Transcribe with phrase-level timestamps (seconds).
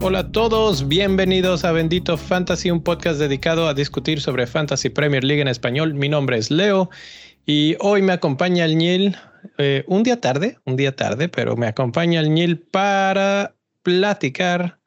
[0.00, 5.22] Hola a todos, bienvenidos a Bendito Fantasy, un podcast dedicado a discutir sobre Fantasy Premier
[5.22, 5.92] League en español.
[5.92, 6.88] Mi nombre es Leo
[7.44, 9.16] y hoy me acompaña el Nil,
[9.58, 14.78] eh, un día tarde, un día tarde, pero me acompaña el Nil para platicar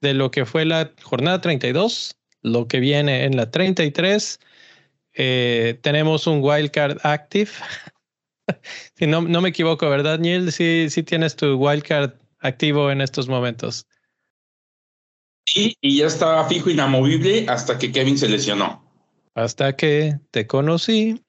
[0.00, 4.40] de lo que fue la jornada 32, lo que viene en la 33.
[5.14, 7.50] Eh, tenemos un wildcard active.
[8.96, 10.52] si no, no me equivoco, ¿verdad, Neil?
[10.52, 13.86] Sí, sí tienes tu wildcard activo en estos momentos.
[15.46, 18.84] Sí, y ya estaba fijo, inamovible hasta que Kevin se lesionó.
[19.34, 21.24] Hasta que te conocí.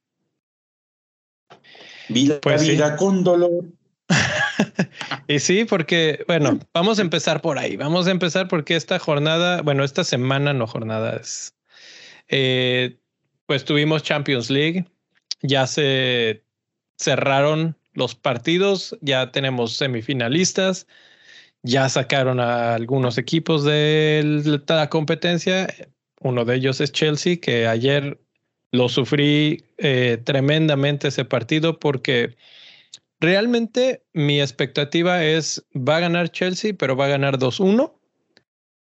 [2.09, 3.65] Vi la pues vida con dolor.
[5.27, 7.75] y sí, porque, bueno, vamos a empezar por ahí.
[7.77, 11.55] Vamos a empezar porque esta jornada, bueno, esta semana, no jornadas,
[12.27, 12.97] eh,
[13.45, 14.85] pues tuvimos Champions League,
[15.41, 16.43] ya se
[16.97, 20.87] cerraron los partidos, ya tenemos semifinalistas,
[21.63, 25.67] ya sacaron a algunos equipos de la competencia.
[26.21, 28.19] Uno de ellos es Chelsea, que ayer
[28.71, 32.37] lo sufrí eh, tremendamente ese partido porque
[33.21, 37.93] realmente mi expectativa es va a ganar Chelsea, pero va a ganar 2-1.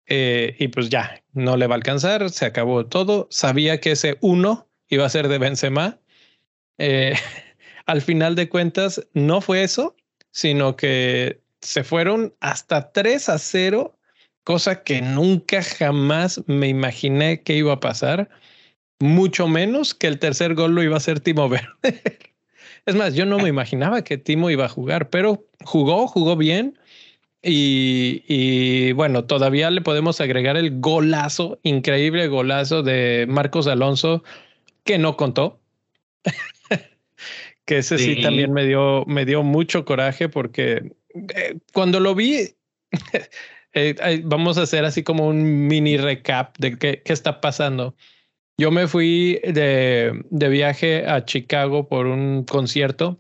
[0.05, 3.27] Eh, y pues ya, no le va a alcanzar, se acabó todo.
[3.31, 5.99] Sabía que ese 1 iba a ser de Benzema.
[6.77, 7.15] Eh,
[7.85, 9.95] al final de cuentas, no fue eso,
[10.31, 13.97] sino que se fueron hasta 3 a 0,
[14.43, 18.29] cosa que nunca jamás me imaginé que iba a pasar.
[18.99, 21.71] Mucho menos que el tercer gol lo iba a hacer Timo Werner.
[22.85, 26.77] Es más, yo no me imaginaba que Timo iba a jugar, pero jugó, jugó bien.
[27.43, 34.23] Y, bueno, todavía le podemos agregar el golazo, increíble golazo de Marcos Alonso,
[34.83, 35.59] que no contó.
[37.65, 38.21] que ese sí.
[38.21, 40.91] también me dio, me dio mucho coraje porque
[41.35, 42.49] eh, cuando lo vi,
[43.73, 47.95] eh, vamos a hacer así como un mini recap de qué, qué está pasando.
[48.61, 53.19] Yo me fui de, de, viaje a Chicago por un concierto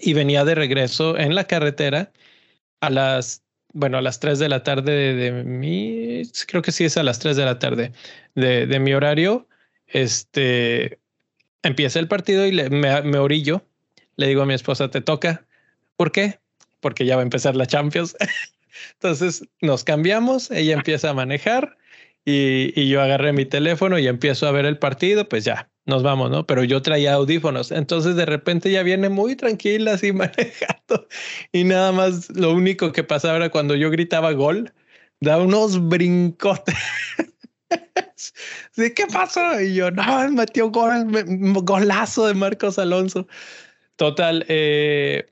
[0.00, 2.10] y venía de regreso en la carretera
[2.80, 6.96] a las, bueno, a las 3 de la tarde de, mi, creo que sí es
[6.96, 7.92] a las 3 de la tarde
[8.34, 9.46] de, de mi horario.
[9.86, 10.98] Este,
[11.62, 13.64] empieza el partido y me orillo.
[14.16, 15.46] Le digo a mi esposa, te toca.
[15.94, 16.40] ¿Por qué?
[16.80, 18.16] Porque ya va a empezar la Champions.
[18.94, 21.77] Entonces nos cambiamos, ella empieza a manejar
[22.30, 26.30] y, yo agarré mi teléfono y empiezo a ver el partido, pues ya, nos vamos,
[26.30, 26.46] ¿no?
[26.46, 31.08] Pero yo traía audífonos, entonces de repente ya viene muy tranquila así manejando
[31.52, 34.72] y nada más lo único que pasaba era cuando yo gritaba gol,
[35.20, 36.76] da unos brincotes.
[38.72, 39.60] ¿Sí, ¿Qué pasó?
[39.60, 41.06] Y yo, no, metió gol,
[41.62, 43.26] golazo de Marcos Alonso.
[43.96, 45.30] Total, eh,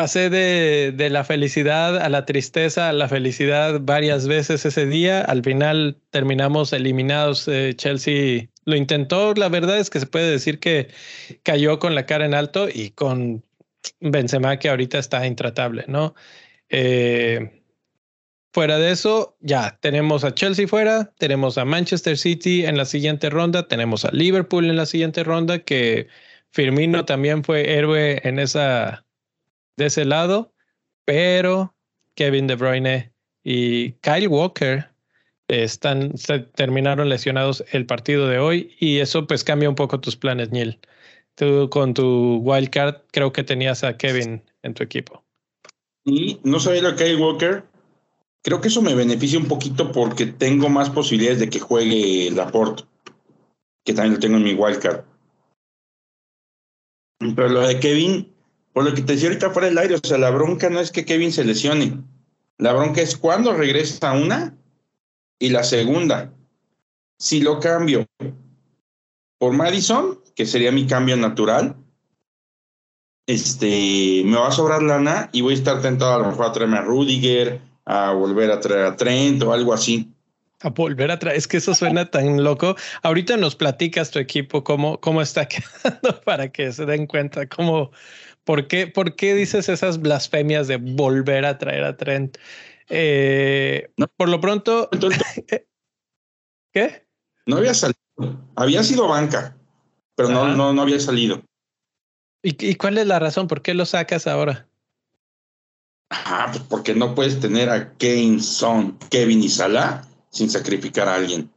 [0.00, 5.20] pasé de, la felicidad a la tristeza, a la felicidad varias veces ese día.
[5.20, 7.46] Al final terminamos eliminados.
[7.48, 9.34] Eh, Chelsea lo intentó.
[9.34, 10.88] La verdad es que se puede decir que
[11.42, 13.44] cayó con la cara en alto y con
[14.00, 16.14] Benzema que ahorita está intratable, ¿no?
[16.70, 17.62] Eh,
[18.54, 23.28] fuera de eso, ya tenemos a Chelsea fuera, tenemos a Manchester City en la siguiente
[23.28, 26.08] ronda, tenemos a Liverpool en la siguiente ronda, que
[26.52, 29.04] Firmino también fue héroe en esa
[29.80, 30.52] de ese lado,
[31.04, 31.74] pero
[32.14, 34.88] Kevin De Bruyne y Kyle Walker
[35.48, 36.14] están,
[36.54, 40.78] terminaron lesionados el partido de hoy y eso pues cambia un poco tus planes, Neil.
[41.34, 45.24] Tú con tu wildcard creo que tenías a Kevin en tu equipo.
[46.04, 47.64] Y no sabía lo Kyle Walker.
[48.42, 52.84] Creo que eso me beneficia un poquito porque tengo más posibilidades de que juegue Laporte,
[53.84, 55.04] que también lo tengo en mi wildcard.
[57.18, 58.29] Pero lo de Kevin,
[58.72, 60.90] por lo que te decía ahorita fuera del aire, o sea, la bronca no es
[60.90, 61.98] que Kevin se lesione.
[62.58, 64.54] La bronca es cuando regresa una
[65.38, 66.32] y la segunda.
[67.18, 68.06] Si lo cambio
[69.38, 71.76] por Madison, que sería mi cambio natural,
[73.26, 76.52] este, me va a sobrar lana y voy a estar tentado a lo mejor a
[76.52, 80.12] traerme a Rudiger, a volver a traer a Trent o algo así.
[80.62, 82.76] A volver a traer, es que eso suena tan loco.
[83.02, 87.92] Ahorita nos platicas tu equipo cómo, cómo está quedando para que se den cuenta cómo,
[88.50, 92.36] ¿Por qué, ¿Por qué dices esas blasfemias de volver a traer a Trent?
[92.88, 94.88] Eh, por lo pronto.
[96.74, 97.06] ¿Qué?
[97.46, 98.00] No había salido.
[98.56, 99.56] Había sido banca,
[100.16, 101.44] pero no, no, no había salido.
[102.42, 103.46] ¿Y, ¿Y, cuál es la razón?
[103.46, 104.66] ¿Por qué lo sacas ahora?
[106.10, 111.14] Ah, pues porque no puedes tener a Kane, Son, Kevin y Salah sin sacrificar a
[111.14, 111.52] alguien.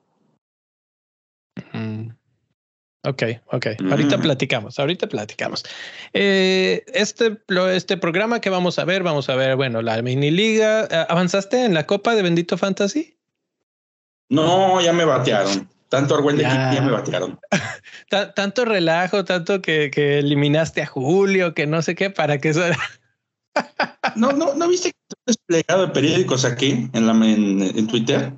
[3.05, 3.67] Ok, ok.
[3.91, 5.65] Ahorita platicamos, ahorita platicamos.
[6.13, 7.38] Eh, este,
[7.73, 10.88] este programa que vamos a ver, vamos a ver, bueno, la mini liga.
[10.89, 13.17] Eh, ¿Avanzaste en la Copa de Bendito Fantasy?
[14.29, 15.69] No, ya me batearon.
[15.89, 16.73] Tanto Argüende ya.
[16.73, 17.39] ya me batearon.
[18.35, 22.61] tanto relajo, tanto que, que, eliminaste a Julio, que no sé qué, para que eso.
[24.15, 28.31] no, no, ¿no viste que desplegado de periódicos aquí en, la, en Twitter?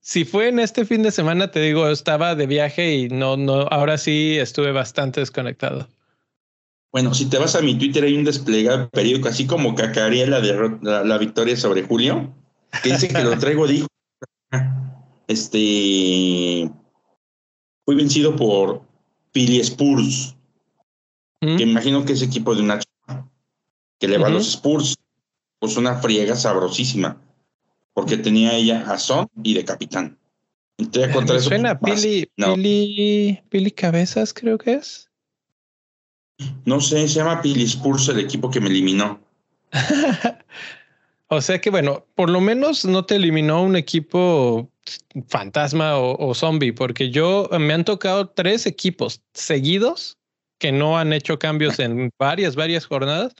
[0.00, 3.62] Si fue en este fin de semana, te digo, estaba de viaje y no, no,
[3.70, 5.88] ahora sí estuve bastante desconectado.
[6.90, 10.40] Bueno, si te vas a mi Twitter hay un desplegado periódico, así como cacaría la,
[11.04, 12.34] la, victoria sobre Julio,
[12.82, 13.86] que dice que lo traigo, dijo,
[15.28, 16.68] este,
[17.84, 18.82] fui vencido por
[19.30, 20.34] Pili Spurs,
[21.40, 21.56] ¿Mm?
[21.56, 22.80] que imagino que es equipo de una
[24.00, 24.96] que le va a los Spurs,
[25.60, 27.20] pues una friega sabrosísima
[27.94, 30.18] porque tenía ella a Son y de capitán.
[30.78, 35.10] Entonces, contra eso, suena Pili, Pili, Pili Cabezas, creo que es.
[36.64, 39.20] No sé, se llama Pili Spurs, el equipo que me eliminó.
[41.28, 44.70] o sea que, bueno, por lo menos no te eliminó un equipo
[45.28, 50.16] fantasma o, o, zombie, porque yo me han tocado tres equipos seguidos
[50.58, 53.34] que no han hecho cambios en varias, varias jornadas,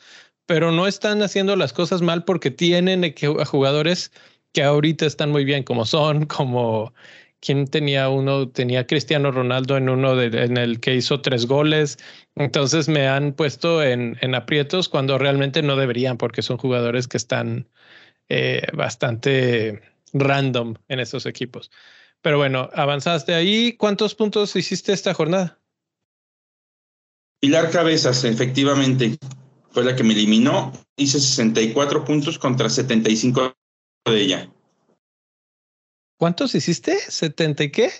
[0.46, 3.14] pero no están haciendo las cosas mal porque tienen
[3.46, 4.10] jugadores
[4.52, 6.92] que ahorita están muy bien, como son, como
[7.40, 11.98] quien tenía uno, tenía Cristiano Ronaldo en uno de, en el que hizo tres goles.
[12.34, 17.16] Entonces me han puesto en, en aprietos cuando realmente no deberían, porque son jugadores que
[17.16, 17.66] están
[18.28, 19.80] eh, bastante
[20.12, 21.70] random en esos equipos.
[22.22, 23.72] Pero bueno, avanzaste ahí.
[23.72, 25.58] ¿Cuántos puntos hiciste esta jornada?
[27.40, 29.16] Pilar Cabezas, efectivamente,
[29.70, 30.72] fue la que me eliminó.
[30.96, 33.54] Hice 64 puntos contra 75
[34.06, 34.52] de ella.
[36.18, 36.96] ¿Cuántos hiciste?
[36.96, 37.90] ¿70 y qué?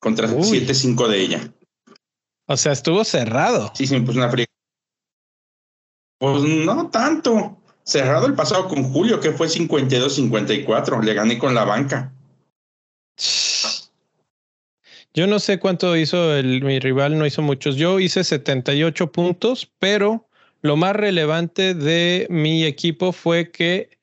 [0.00, 1.54] Contra 7-5 de ella.
[2.46, 3.72] O sea, estuvo cerrado.
[3.74, 4.46] Sí, sí, pues una fría.
[6.18, 7.60] Pues no tanto.
[7.82, 11.02] Cerrado el pasado con Julio, que fue 52-54.
[11.02, 12.12] Le gané con la banca.
[15.14, 17.76] Yo no sé cuánto hizo el, mi rival, no hizo muchos.
[17.76, 20.25] Yo hice 78 puntos, pero
[20.66, 23.98] lo más relevante de mi equipo fue que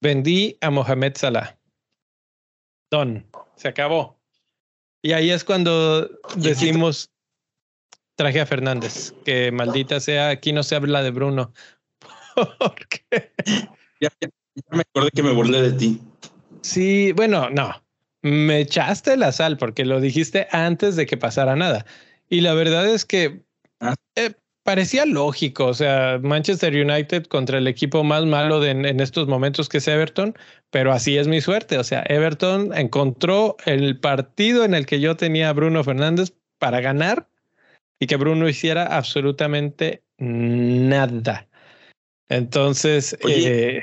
[0.00, 1.58] vendí a Mohamed Salah.
[2.90, 3.26] Don,
[3.56, 4.18] se acabó.
[5.02, 7.10] Y ahí es cuando decimos,
[8.16, 11.52] traje a Fernández, que maldita sea, aquí no se habla de Bruno.
[12.58, 13.32] ¿Por qué?
[14.00, 14.10] Ya,
[14.70, 16.00] me acordé que me burlé de ti.
[16.62, 17.72] Sí, bueno, no,
[18.22, 21.86] me echaste la sal porque lo dijiste antes de que pasara nada.
[22.28, 23.44] Y la verdad es que
[23.80, 23.94] ah.
[24.16, 24.34] eh,
[24.68, 29.66] parecía lógico, o sea, Manchester United contra el equipo más malo de, en, estos momentos
[29.66, 30.36] que es Everton,
[30.68, 35.16] pero así es mi suerte, o sea, Everton encontró el partido en el que yo
[35.16, 37.30] tenía a Bruno Fernández para ganar
[37.98, 41.48] y que Bruno hiciera absolutamente nada.
[42.28, 43.80] Entonces, eh,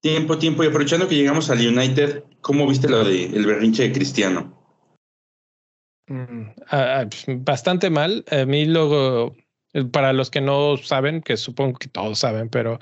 [0.00, 3.92] tiempo, tiempo, y aprovechando que llegamos al United, ¿cómo viste lo de el berrinche de
[3.92, 4.57] Cristiano?
[6.08, 7.08] Mm, ah, ah,
[7.38, 8.24] bastante mal.
[8.30, 9.36] A mí luego,
[9.74, 12.78] eh, para los que no saben, que supongo que todos saben, pero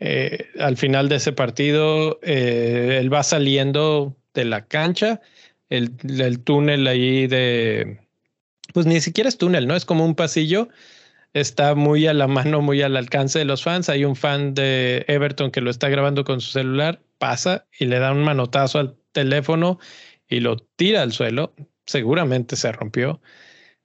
[0.00, 5.20] eh, al final de ese partido, eh, él va saliendo de la cancha,
[5.68, 8.00] el, el, túnel ahí de,
[8.74, 9.76] pues ni siquiera es túnel, ¿no?
[9.76, 10.68] Es como un pasillo.
[11.34, 13.88] Está muy a la mano, muy al alcance de los fans.
[13.88, 17.98] Hay un fan de Everton que lo está grabando con su celular, pasa y le
[17.98, 19.78] da un manotazo al teléfono
[20.28, 21.54] y lo tira al suelo
[21.86, 23.20] seguramente se rompió.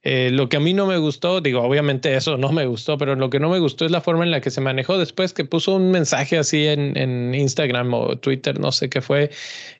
[0.02, 3.16] Eh, lo que a mí no me gustó, digo, obviamente eso no me gustó, pero
[3.16, 5.44] lo que no me gustó es la forma en la que se manejó después, que
[5.44, 9.30] puso un mensaje así en, en Instagram o Twitter, no sé qué fue,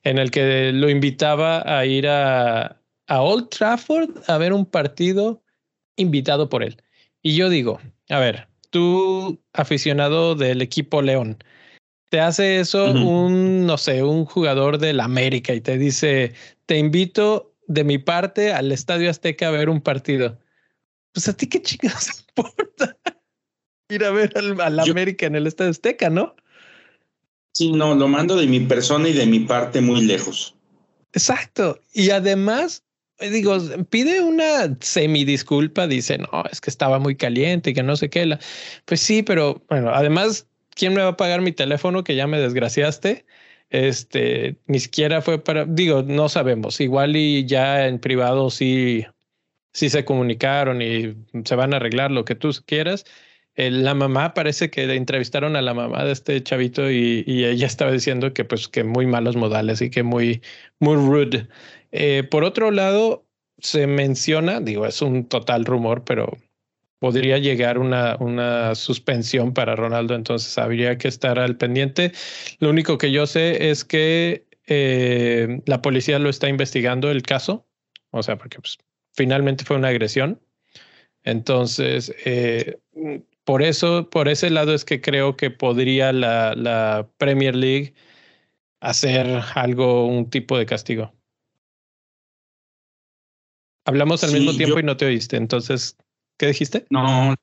[0.03, 5.43] en el que lo invitaba a ir a, a Old Trafford a ver un partido
[5.97, 6.83] invitado por él.
[7.23, 11.39] Y yo digo, a ver, tú aficionado del equipo León,
[12.11, 16.33] te hace eso un, no sé, un jugador del América y te dice,
[16.67, 20.39] te invito de mi parte al Estadio Azteca a ver un partido.
[21.13, 22.97] Pues a ti qué chingados importa
[23.89, 26.35] ir a ver al, América en el Estadio Azteca, ¿no?
[27.53, 30.55] Sí, no, lo mando de mi persona y de mi parte muy lejos.
[31.13, 31.81] Exacto.
[31.93, 32.85] Y además,
[33.19, 33.59] eh, digo,
[33.91, 38.11] pide una semi disculpa, dice, no, es que estaba muy caliente y que no sé
[38.11, 38.27] qué.
[38.27, 38.39] La...
[38.85, 42.39] Pues sí, pero bueno, además, ¿quién me va a pagar mi teléfono que ya me
[42.39, 43.27] desgraciaste?
[43.71, 49.05] Este, ni siquiera fue para, digo, no sabemos, igual y ya en privado sí,
[49.73, 53.05] sí se comunicaron y se van a arreglar lo que tú quieras.
[53.57, 58.33] la mamá parece que entrevistaron a la mamá de este chavito y, ella estaba diciendo
[58.33, 60.43] que pues que muy malos modales y que muy,
[60.81, 61.49] muy rude.
[61.93, 63.27] Eh, por otro lado,
[63.59, 66.39] se menciona, digo, es un total rumor, pero
[66.99, 72.13] podría llegar una, una suspensión para Ronaldo, entonces habría que estar al pendiente.
[72.59, 77.67] Lo único que yo sé es que eh, la policía lo está investigando el caso,
[78.11, 78.79] o sea, porque pues,
[79.15, 80.41] finalmente fue una agresión.
[81.25, 82.79] Entonces, eh,
[83.45, 87.95] por eso, por ese lado es que creo que podría la, la Premier League
[88.81, 91.13] hacer algo, un tipo de castigo.
[93.85, 95.97] Hablamos al mismo tiempo y no te oíste, entonces,
[96.39, 96.87] ¿qué dijiste?
[96.91, 97.35] No,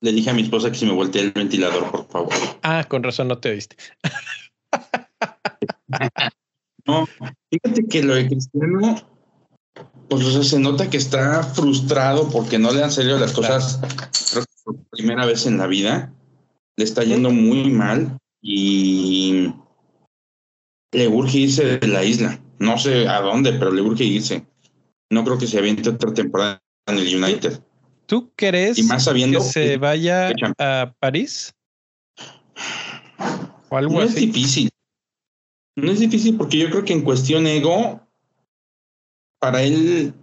[0.00, 2.32] le dije a mi esposa que si me volteé el ventilador, por favor.
[2.62, 3.76] Ah, con razón no te oíste.
[6.86, 7.06] no,
[7.50, 8.96] fíjate que lo de Cristiano,
[10.08, 13.80] pues se nota que está frustrado porque no le han salido las cosas,
[14.64, 16.12] por primera vez en la vida,
[16.76, 19.52] le está yendo muy mal y
[20.92, 22.40] le urge irse de la isla.
[22.58, 24.46] No sé a dónde, pero le urge irse.
[25.10, 27.60] No creo que se aviente otra temporada en el United.
[28.08, 31.54] ¿Tú crees que se vaya a París?
[33.68, 34.70] ¿O algo no es difícil.
[35.76, 38.00] No es difícil porque yo creo que en cuestión ego,
[39.38, 40.14] para él,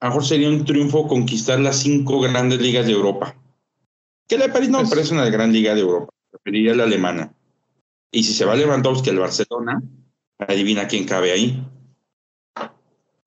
[0.00, 3.36] a lo mejor sería un triunfo conquistar las cinco grandes ligas de Europa.
[4.26, 6.84] Que la de París no me pues parece una gran liga de Europa, preferiría la
[6.84, 7.34] alemana.
[8.10, 9.82] Y si se va Lewandowski al Barcelona,
[10.38, 11.62] adivina quién cabe ahí.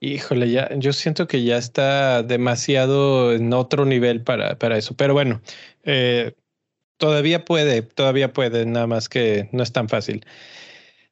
[0.06, 4.96] Híjole, ya, yo siento que ya está demasiado en otro nivel para, para eso.
[4.96, 5.42] Pero bueno,
[5.84, 6.34] eh,
[6.98, 10.24] todavía puede, todavía puede, nada más que no es tan fácil.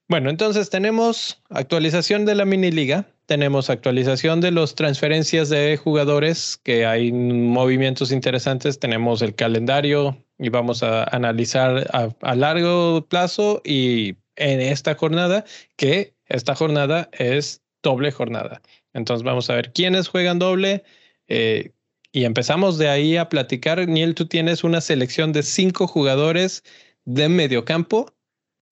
[0.08, 6.60] Bueno, entonces tenemos actualización de la mini liga, tenemos actualización de las transferencias de jugadores,
[6.64, 11.90] que hay movimientos interesantes, tenemos el calendario y vamos a analizar
[12.22, 15.46] a, largo plazo y en esta jornada,
[15.78, 18.62] que esta jornada es doble jornada.
[18.94, 20.84] Entonces vamos a ver quiénes juegan doble
[21.28, 21.72] eh,
[22.12, 23.88] y empezamos de ahí a platicar.
[23.88, 26.64] Niel, tú tienes una selección de cinco jugadores
[27.06, 28.14] de mediocampo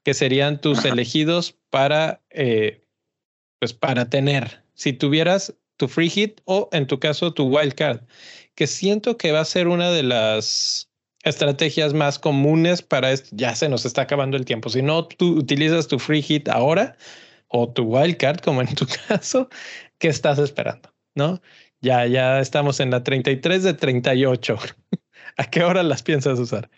[0.04, 2.82] que serían tus elegidos para, eh,
[3.60, 8.02] pues para tener, si tuvieras tu free hit o en tu caso tu wild card,
[8.56, 10.92] que siento que va a ser una de las
[11.24, 13.30] estrategias más comunes para esto.
[13.32, 14.70] Ya se nos está acabando el tiempo.
[14.70, 16.96] Si no tú utilizas tu free hit ahora
[17.48, 19.50] o tu wild card, como en tu caso,
[20.02, 20.94] ¿qué estás esperando?
[21.16, 21.42] ¿No?
[21.80, 24.58] Ya, ya estamos en la 33 de 38.
[25.38, 26.70] ¿A qué hora las piensas usar?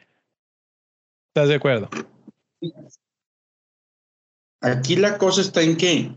[1.29, 1.89] ¿Estás de acuerdo?
[4.61, 6.15] Aquí la cosa está en que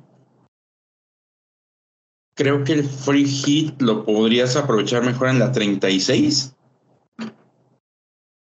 [2.34, 6.54] creo que el free hit lo podrías aprovechar mejor en la 36.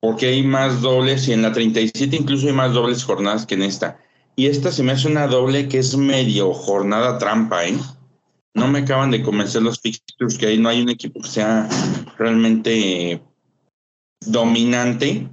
[0.01, 3.63] Porque hay más dobles y en la 37 incluso hay más dobles jornadas que en
[3.63, 4.01] esta.
[4.35, 7.79] Y esta se me hace una doble que es medio jornada trampa, ¿eh?
[8.57, 11.69] No me acaban de convencer los fixtures que ahí no hay un equipo que sea
[12.17, 13.23] realmente
[14.21, 15.29] dominante,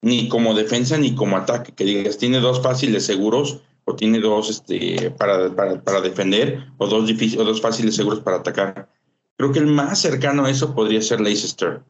[0.00, 1.72] ni como defensa ni como ataque.
[1.72, 7.10] Que digas, tiene dos fáciles seguros o tiene dos este, para, para, defender o dos,
[7.10, 8.88] o dos fáciles seguros para atacar.
[9.36, 11.82] Creo que el más cercano a eso podría ser Leicester.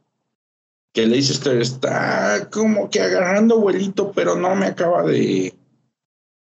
[0.93, 5.55] Que Leicester está como que agarrando vuelito, pero no me acaba de,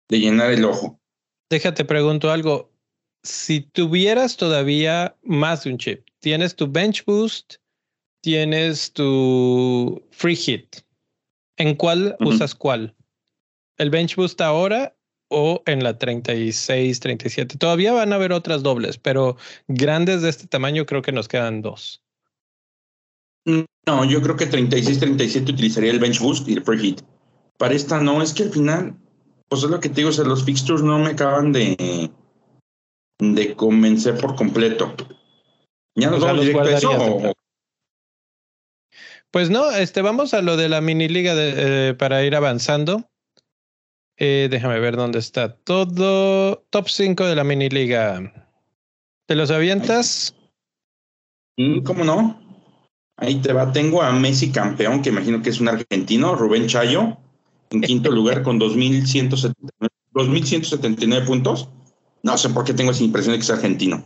[0.08, 0.98] de llenar el ojo.
[1.50, 2.71] Déjate, pregunto algo.
[3.24, 7.56] Si tuvieras todavía más de un chip, tienes tu bench boost,
[8.22, 10.78] tienes tu free hit.
[11.58, 12.96] ¿En cuál usas cuál?
[13.78, 14.96] ¿El bench boost ahora
[15.32, 17.58] o en la 36, 37.
[17.58, 19.38] Todavía van a haber otras dobles, pero
[19.68, 22.04] grandes de este tamaño creo que nos quedan dos.
[23.46, 27.02] No, yo creo que 36, 37 utilizaría el bench boost y el free hit.
[27.58, 28.98] Para esta no, es que al final,
[29.48, 32.12] pues es lo que te digo, o sea, los fixtures no me acaban de,
[33.22, 34.94] de convencer por completo.
[35.96, 37.34] Ya nos vamos directo a eso.
[39.30, 43.10] Pues no, este, vamos a lo de la mini liga eh, para ir avanzando.
[44.18, 46.66] Eh, déjame ver dónde está todo.
[46.70, 48.34] Top 5 de la mini liga.
[49.28, 50.36] ¿Te los avientas?
[51.58, 52.42] Mm, ¿Cómo no?
[53.18, 53.72] Ahí te va.
[53.72, 57.18] Tengo a Messi campeón, que imagino que es un argentino, Rubén Chayo,
[57.70, 61.70] en quinto lugar con 2.179 puntos.
[62.24, 64.04] No sé por qué tengo esa impresión de que es argentino.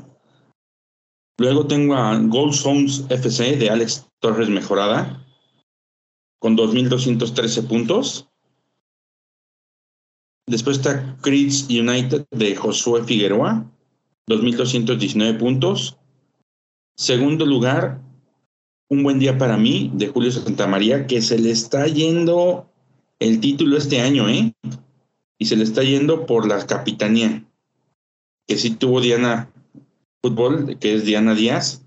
[1.37, 5.25] Luego tengo a Gold Zones FC de Alex Torres Mejorada
[6.39, 8.29] con 2.213 puntos.
[10.47, 13.65] Después está Creeds United de Josué Figueroa,
[14.29, 15.97] 2.219 puntos.
[16.95, 17.99] Segundo lugar,
[18.89, 22.69] un buen día para mí de Julio Santamaría, que se le está yendo
[23.19, 24.53] el título este año, ¿eh?
[25.37, 27.43] Y se le está yendo por la capitanía,
[28.47, 29.51] que sí tuvo Diana
[30.21, 31.83] Fútbol, que es Diana Díaz,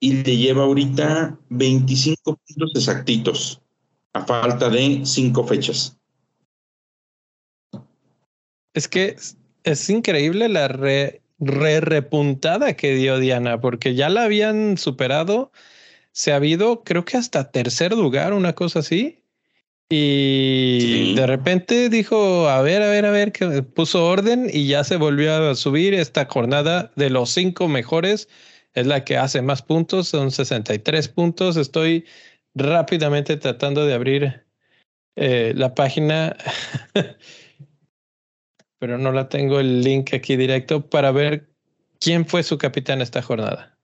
[0.00, 3.60] y le lleva ahorita 25 puntos exactitos,
[4.12, 5.96] a falta de cinco fechas.
[8.74, 9.16] Es que
[9.64, 15.52] es increíble la re, repuntada que dio Diana, porque ya la habían superado.
[16.12, 19.21] Se ha habido, creo que hasta tercer lugar, una cosa así.
[19.94, 24.84] Y de repente dijo, a ver, a ver, a ver, que puso orden y ya
[24.84, 28.26] se volvió a subir esta jornada de los cinco mejores.
[28.72, 31.58] Es la que hace más puntos, son 63 puntos.
[31.58, 32.06] Estoy
[32.54, 34.46] rápidamente tratando de abrir
[35.16, 36.34] eh, la página
[38.78, 41.50] pero no la tengo el link aquí directo para ver
[42.00, 43.78] quién fue su capitán esta jornada.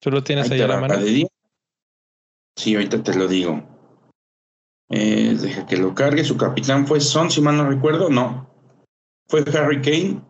[0.00, 0.96] ¿Tú lo tienes ahí, a la mano?
[2.56, 3.75] Sí, ahorita te lo digo.
[4.90, 6.24] Eh, deja que lo cargue.
[6.24, 8.08] Su capitán fue Son, si mal no recuerdo.
[8.08, 8.50] No.
[9.28, 10.22] Fue Harry Kane.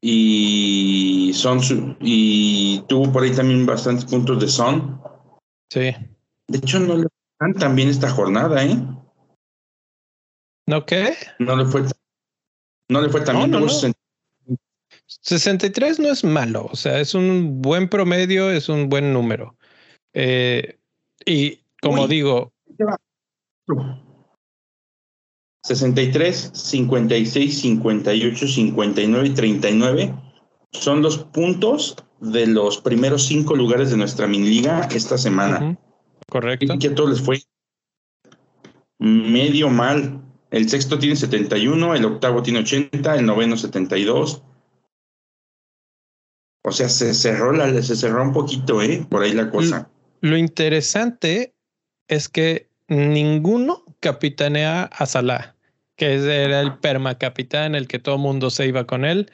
[0.00, 1.60] Y Son
[2.00, 5.00] y tuvo por ahí también bastantes puntos de Son.
[5.70, 5.94] Sí.
[6.48, 7.06] De hecho, no le
[7.40, 8.76] dan también esta jornada, ¿eh?
[10.68, 11.14] ¿No qué?
[11.38, 11.82] No le fue
[12.88, 13.68] no le fue tan no,
[15.06, 19.56] 63 no es malo, o sea, es un buen promedio, es un buen número.
[20.12, 20.78] Eh,
[21.24, 22.52] y como digo...
[25.62, 30.14] 63, 56, 58, 59 y 39
[30.72, 35.78] son los puntos de los primeros cinco lugares de nuestra mini liga esta semana.
[36.28, 36.74] Correcto.
[36.74, 37.42] Y que a todos les fue
[38.98, 40.22] medio mal.
[40.50, 44.42] El sexto tiene 71, el octavo tiene 80, el noveno 72.
[46.62, 49.06] O sea, se cerró, la, se cerró un poquito, ¿eh?
[49.08, 49.90] Por ahí la cosa.
[50.20, 51.54] Lo interesante
[52.08, 55.56] es que ninguno capitanea a Salah,
[55.96, 59.30] que era el permacapitán, el que todo mundo se iba con él.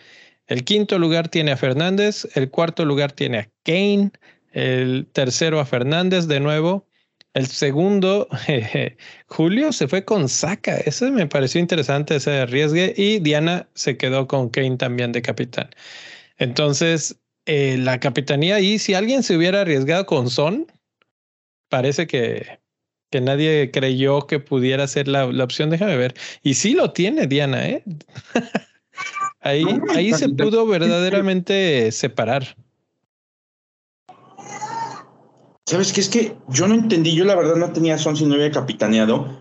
[0.47, 4.13] El quinto lugar tiene a Fernández, el cuarto lugar tiene a Kane,
[4.53, 6.87] el tercero a Fernández de nuevo,
[7.35, 8.29] el segundo,
[9.27, 10.77] Julio se fue con Saca.
[10.77, 12.93] Eso me pareció interesante ese arriesgue.
[12.97, 15.71] Y Diana se quedó con Kane también de capitán.
[16.39, 20.67] Entonces, eh, la capitanía y si alguien se hubiera arriesgado con Son,
[21.69, 22.61] parece que,
[23.13, 25.71] que nadie creyó que pudiera ser la, la opción.
[25.71, 26.15] Déjame ver.
[26.43, 27.85] Y sí lo tiene Diana, ¿eh?
[29.41, 32.57] ahí, ahí se pudo verdaderamente separar.
[35.67, 36.01] ¿Sabes qué?
[36.01, 39.41] Es que yo no entendí, yo la verdad no tenía son si no había capitaneado.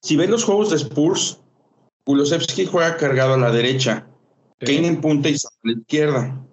[0.00, 1.40] Si ves los juegos de Spurs,
[2.04, 4.06] Kulosevsky juega cargado a la derecha,
[4.58, 6.46] Kane en punta y a la izquierda.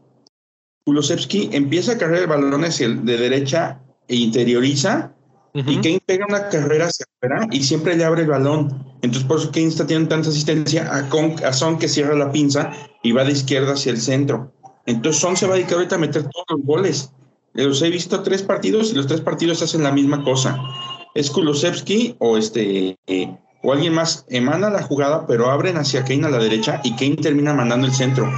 [0.85, 5.15] Kulosevsky empieza a cargar el balón hacia el de derecha e interioriza,
[5.53, 8.85] y Kane pega una carrera hacia afuera y siempre le abre el balón.
[9.01, 12.71] Entonces por eso Kane está teniendo tanta asistencia a, a Son que cierra la pinza
[13.03, 14.53] y va de izquierda hacia el centro.
[14.85, 17.11] Entonces Son se va a dedicar ahorita a meter todos los goles.
[17.53, 20.57] Los he visto tres partidos y los tres partidos hacen la misma cosa.
[21.15, 26.27] Es Kulusevski o este eh, o alguien más emana la jugada, pero abren hacia Kane
[26.27, 28.31] a la derecha y Kane termina mandando el centro.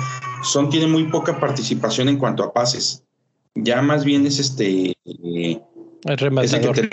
[0.43, 3.03] Son tiene muy poca participación en cuanto a pases.
[3.53, 5.61] Ya más bien es este eh,
[6.05, 6.89] el rematador.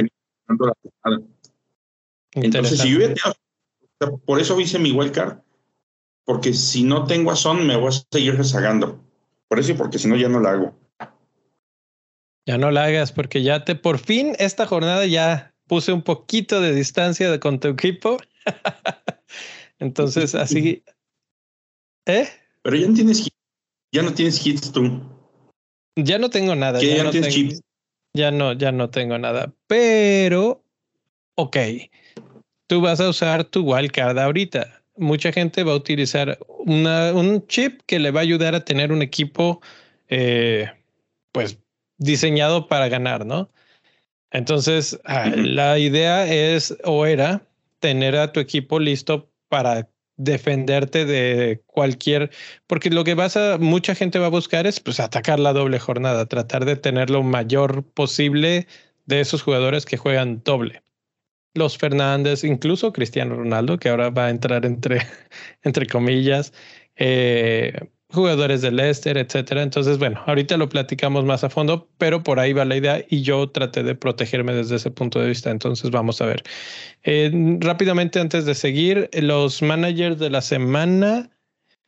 [2.32, 2.98] Entonces, si yo
[4.24, 5.38] por eso hice mi wildcard,
[6.24, 9.02] porque si no tengo a Son, me voy a seguir rezagando.
[9.48, 10.78] Por eso y porque si no, ya no la hago.
[12.46, 16.60] Ya no la hagas porque ya te, por fin, esta jornada ya puse un poquito
[16.60, 18.18] de distancia con tu equipo.
[19.78, 20.82] Entonces, así.
[22.06, 22.28] ¿Eh?
[22.62, 23.28] Pero ya no tienes
[23.92, 25.00] ya no tienes hits tú.
[25.96, 26.80] Ya no tengo nada.
[26.80, 27.60] Ya, no tienes tengo,
[28.14, 29.52] Ya no, ya no tengo nada.
[29.66, 30.64] Pero,
[31.34, 31.56] ok.
[32.66, 34.82] Tú vas a usar tu wildcard ahorita.
[34.96, 38.92] Mucha gente va a utilizar una, un chip que le va a ayudar a tener
[38.92, 39.60] un equipo,
[40.08, 40.70] eh,
[41.32, 41.58] pues
[41.98, 43.50] diseñado para ganar, ¿no?
[44.30, 47.46] Entonces, ah, la idea es o era
[47.78, 49.88] tener a tu equipo listo para
[50.18, 52.30] defenderte de cualquier,
[52.66, 55.78] porque lo que vas a, mucha gente va a buscar es pues atacar la doble
[55.78, 58.66] jornada, tratar de tener lo mayor posible
[59.06, 60.82] de esos jugadores que juegan doble.
[61.54, 65.00] Los Fernández, incluso Cristiano Ronaldo, que ahora va a entrar entre,
[65.62, 66.52] entre comillas,
[66.96, 69.62] eh, jugadores de Leicester, etcétera.
[69.62, 73.22] Entonces, bueno, ahorita lo platicamos más a fondo, pero por ahí va la idea y
[73.22, 75.50] yo traté de protegerme desde ese punto de vista.
[75.50, 76.42] Entonces, vamos a ver.
[77.60, 81.30] Rápidamente, antes de seguir, los managers de la semana.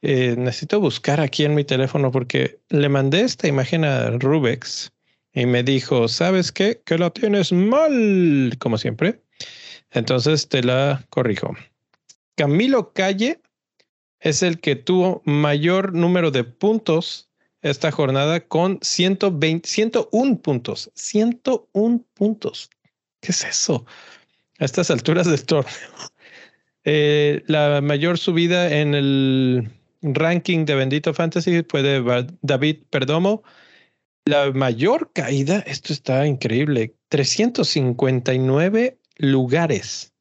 [0.02, 4.90] Eh, necesito buscar aquí en mi teléfono porque le mandé esta imagen a Rubex
[5.34, 6.80] y me dijo, ¿sabes qué?
[6.86, 9.20] Que la tienes mal, como siempre.
[9.90, 11.54] Entonces te la corrijo.
[12.34, 13.40] Camilo Calle
[14.20, 17.30] es el que tuvo mayor número de puntos
[17.62, 20.90] esta jornada con 120, 101 puntos.
[20.94, 22.70] 101 puntos.
[23.20, 23.84] ¿Qué es eso?
[24.58, 25.72] A estas alturas del torneo.
[26.84, 33.42] Eh, la mayor subida en el ranking de Bendito Fantasy fue de David Perdomo.
[34.24, 40.14] La mayor caída, esto está increíble, 359 lugares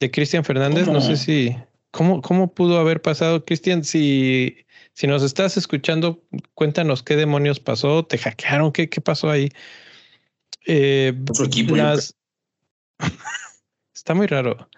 [0.00, 0.88] de Cristian Fernández.
[0.88, 1.56] No sé si,
[1.90, 3.84] ¿cómo, ¿cómo pudo haber pasado, Cristian?
[3.84, 4.56] Si,
[4.92, 6.22] si nos estás escuchando,
[6.54, 9.50] cuéntanos qué demonios pasó, te hackearon, qué, qué pasó ahí.
[10.66, 11.74] Eh, equipo.
[13.94, 14.68] Está muy raro.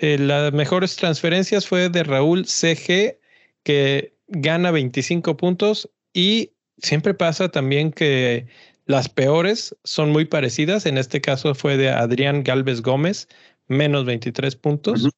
[0.00, 3.18] Eh, las mejores transferencias fue de Raúl CG,
[3.62, 8.46] que gana 25 puntos y siempre pasa también que
[8.86, 10.86] las peores son muy parecidas.
[10.86, 13.28] En este caso fue de Adrián Galvez Gómez,
[13.68, 15.08] menos 23 puntos.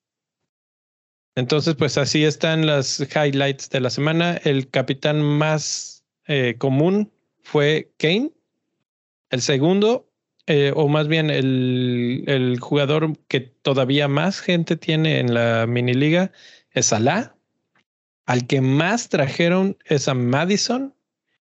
[1.34, 4.36] Entonces, pues así están las highlights de la semana.
[4.44, 7.10] El capitán más eh, común
[7.42, 8.32] fue Kane.
[9.30, 10.10] El segundo,
[10.46, 15.94] eh, o más bien el, el, jugador que todavía más gente tiene en la mini
[15.94, 16.32] liga
[16.70, 17.34] es Salah.
[18.26, 20.94] Al que más trajeron es a Madison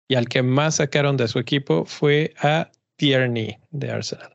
[0.07, 4.34] y al que más sacaron de su equipo fue a Tierney de Arsenal.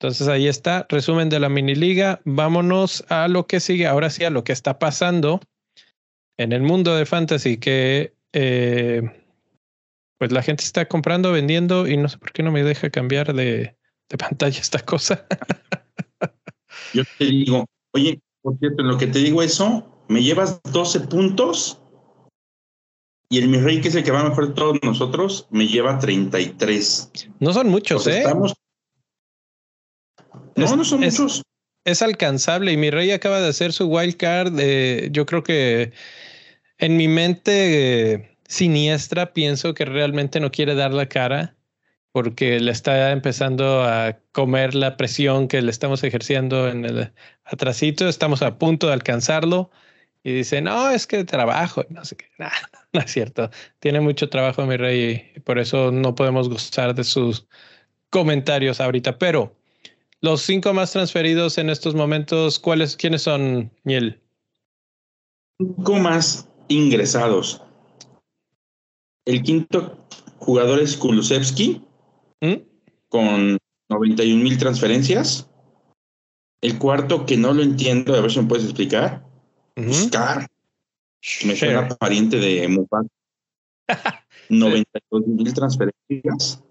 [0.00, 2.22] Entonces ahí está, resumen de la mini liga.
[2.24, 5.42] Vámonos a lo que sigue, ahora sí a lo que está pasando
[6.38, 9.02] en el mundo de fantasy, que eh,
[10.16, 13.34] pues la gente está comprando, vendiendo y no sé por qué no me deja cambiar
[13.34, 13.76] de,
[14.08, 15.26] de pantalla esta cosa.
[16.94, 21.00] Yo te digo, oye, por cierto, en lo que te digo eso, me llevas 12
[21.00, 21.78] puntos
[23.28, 25.98] y el mi rey, que es el que va mejor de todos nosotros, me lleva
[25.98, 27.12] 33.
[27.38, 28.20] No son muchos, ¿eh?
[28.20, 28.54] Estamos...
[30.56, 31.42] No, no son muchos.
[31.84, 34.52] Es alcanzable y mi rey acaba de hacer su wild card.
[35.10, 35.92] yo creo que
[36.78, 41.56] en mi mente siniestra pienso que realmente no quiere dar la cara
[42.12, 47.12] porque le está empezando a comer la presión que le estamos ejerciendo en el
[47.44, 48.08] atrasito.
[48.08, 49.70] Estamos a punto de alcanzarlo
[50.22, 52.26] y dice, no, es que trabajo, no sé qué,
[52.92, 53.50] no es cierto.
[53.78, 57.46] Tiene mucho trabajo mi rey y por eso no podemos gustar de sus
[58.10, 59.18] comentarios ahorita.
[59.18, 59.59] Pero
[60.20, 64.20] los cinco más transferidos en estos momentos, ¿cuáles, quiénes son, Miel?
[65.58, 67.62] Cinco más ingresados.
[69.24, 70.06] El quinto
[70.38, 71.82] jugador es Kulusevski,
[72.40, 72.54] ¿Mm?
[73.08, 75.48] con 91 mil transferencias.
[76.62, 79.24] El cuarto, que no lo entiendo, a ver si me puedes explicar,
[79.76, 80.46] Buscar.
[81.44, 83.08] Me suena pariente de Mupan.
[84.48, 86.62] 92 mil transferencias.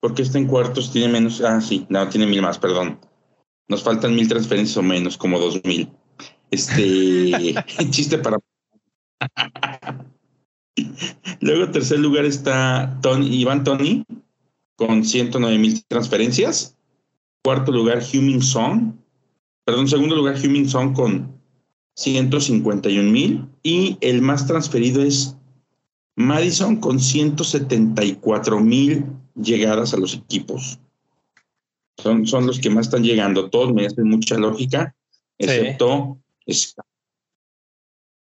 [0.00, 0.92] Porque está en cuartos?
[0.92, 1.40] Tiene menos.
[1.40, 2.98] Ah, sí, no, tiene mil más, perdón.
[3.68, 5.88] Nos faltan mil transferencias o menos, como dos mil.
[6.50, 7.54] Este
[7.90, 8.38] chiste para.
[11.40, 14.04] Luego, tercer lugar está Tony, Iván Tony
[14.76, 16.76] con 109 mil transferencias.
[17.42, 18.94] Cuarto lugar, Huming Song
[19.70, 21.32] perdón, segundo lugar Huming Song con
[21.94, 25.36] 151 mil y el más transferido es
[26.16, 30.78] Madison con 174 mil llegadas a los equipos.
[31.98, 33.50] Son, son los que más están llegando.
[33.50, 34.94] Todos me hacen mucha lógica,
[35.38, 36.18] excepto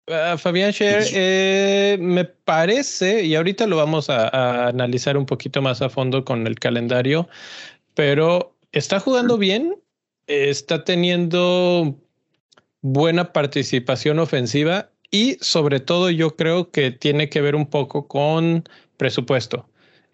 [0.07, 5.81] ah, Fabián Scher, eh, me parece, y ahorita lo vamos a, analizar un poquito más
[5.81, 7.27] a fondo con el calendario,
[7.93, 9.75] pero está jugando bien
[10.27, 11.95] está teniendo
[12.81, 18.67] buena participación ofensiva y sobre todo yo creo que tiene que ver un poco con
[18.97, 19.67] presupuesto.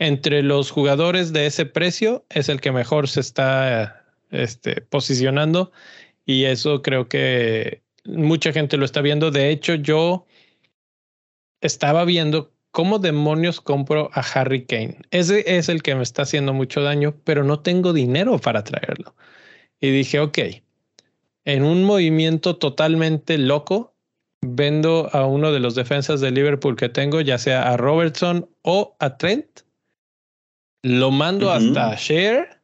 [0.04, 5.72] Entre los jugadores de ese precio es el que mejor se está este, posicionando
[6.26, 9.32] y eso creo que mucha gente lo está viendo.
[9.32, 10.26] De hecho, yo
[11.62, 14.98] estaba viendo cómo demonios compro a Harry Kane.
[15.12, 19.16] Ese es el que me está haciendo mucho daño, pero no tengo dinero para traerlo.
[19.80, 20.38] Y dije, ok,
[21.46, 23.96] en un movimiento totalmente loco,
[24.42, 28.98] vendo a uno de los defensas de Liverpool que tengo, ya sea a Robertson o
[29.00, 29.63] a Trent,
[30.84, 32.62] lo mando hasta Share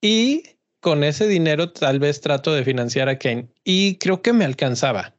[0.00, 0.42] y
[0.80, 3.48] con ese dinero tal vez trato de financiar a Kane.
[3.64, 5.14] Y creo que me alcanzaba.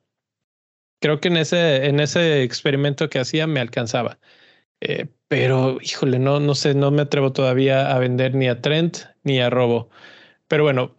[1.01, 4.19] Creo que en ese, en ese experimento que hacía me alcanzaba.
[4.79, 8.99] Eh, pero híjole, no, no sé, no me atrevo todavía a vender ni a Trent
[9.23, 9.89] ni a Robo.
[10.47, 10.95] Pero bueno,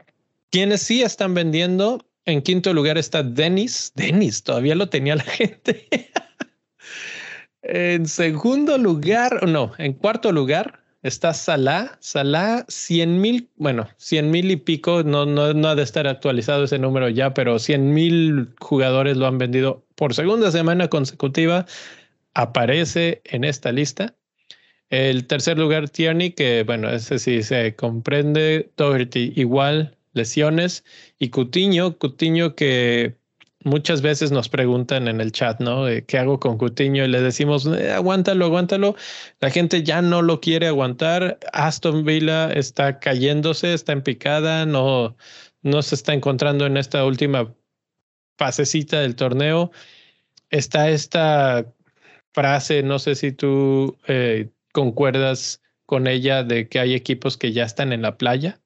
[0.50, 3.92] quienes sí están vendiendo, en quinto lugar está Dennis.
[3.94, 5.88] Dennis, todavía lo tenía la gente.
[7.62, 11.98] En segundo lugar, no, en cuarto lugar está Salah.
[12.00, 16.64] Salah, 100 mil, bueno, 100 mil y pico, no, no, no ha de estar actualizado
[16.64, 21.66] ese número ya, pero 100 mil jugadores lo han vendido por segunda semana consecutiva.
[22.34, 24.14] Aparece en esta lista.
[24.90, 28.72] El tercer lugar, Tierney, que bueno, ese sí se comprende.
[28.76, 30.84] Doherty igual, lesiones.
[31.18, 33.19] Y Cutiño, Cutiño que
[33.64, 35.84] muchas veces nos preguntan en el chat, ¿no?
[36.06, 37.04] ¿Qué hago con Cutiño?
[37.04, 38.96] Y le decimos, eh, aguántalo, aguántalo.
[39.40, 41.38] La gente ya no lo quiere aguantar.
[41.52, 45.16] Aston Villa está cayéndose, está en picada, no,
[45.62, 47.54] no se está encontrando en esta última
[48.36, 49.70] pasecita del torneo.
[50.50, 51.66] Está esta
[52.32, 57.64] frase, no sé si tú eh, concuerdas con ella de que hay equipos que ya
[57.64, 58.59] están en la playa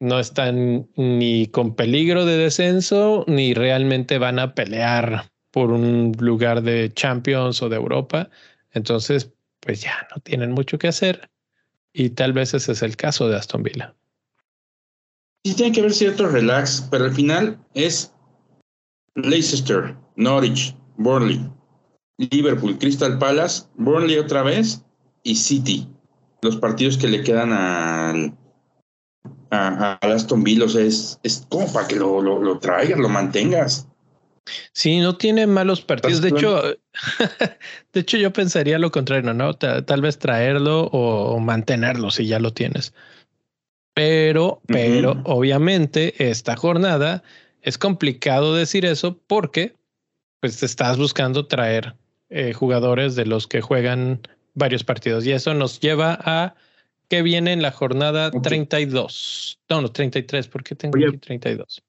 [0.00, 6.62] no están ni con peligro de descenso, ni realmente van a pelear por un lugar
[6.62, 8.30] de Champions o de Europa.
[8.72, 11.30] Entonces, pues ya no tienen mucho que hacer.
[11.92, 13.94] Y tal vez ese es el caso de Aston Villa.
[15.44, 18.12] Sí, tiene que haber cierto relax, pero al final es
[19.14, 21.50] Leicester, Norwich, Burnley,
[22.18, 24.84] Liverpool, Crystal Palace, Burnley otra vez
[25.22, 25.88] y City.
[26.42, 28.36] Los partidos que le quedan al,
[29.50, 33.86] a, Aston Villa, es, es como para que lo, lo, traigas, lo mantengas.
[34.72, 36.22] Sí, no tiene malos partidos.
[36.22, 36.62] De hecho,
[37.92, 39.54] de hecho, yo pensaría lo contrario, ¿no?
[39.54, 42.94] Tal, vez traerlo o, mantenerlo si ya lo tienes.
[43.94, 47.22] Pero, pero obviamente esta jornada
[47.62, 49.74] es complicado decir eso porque
[50.40, 51.96] pues te estás buscando traer
[52.30, 54.20] eh, jugadores de los que juegan
[54.54, 56.54] varios partidos y eso nos lleva a
[57.08, 59.60] que viene en la jornada 32.
[59.68, 61.82] No, no, 33, ¿por qué tengo aquí 32?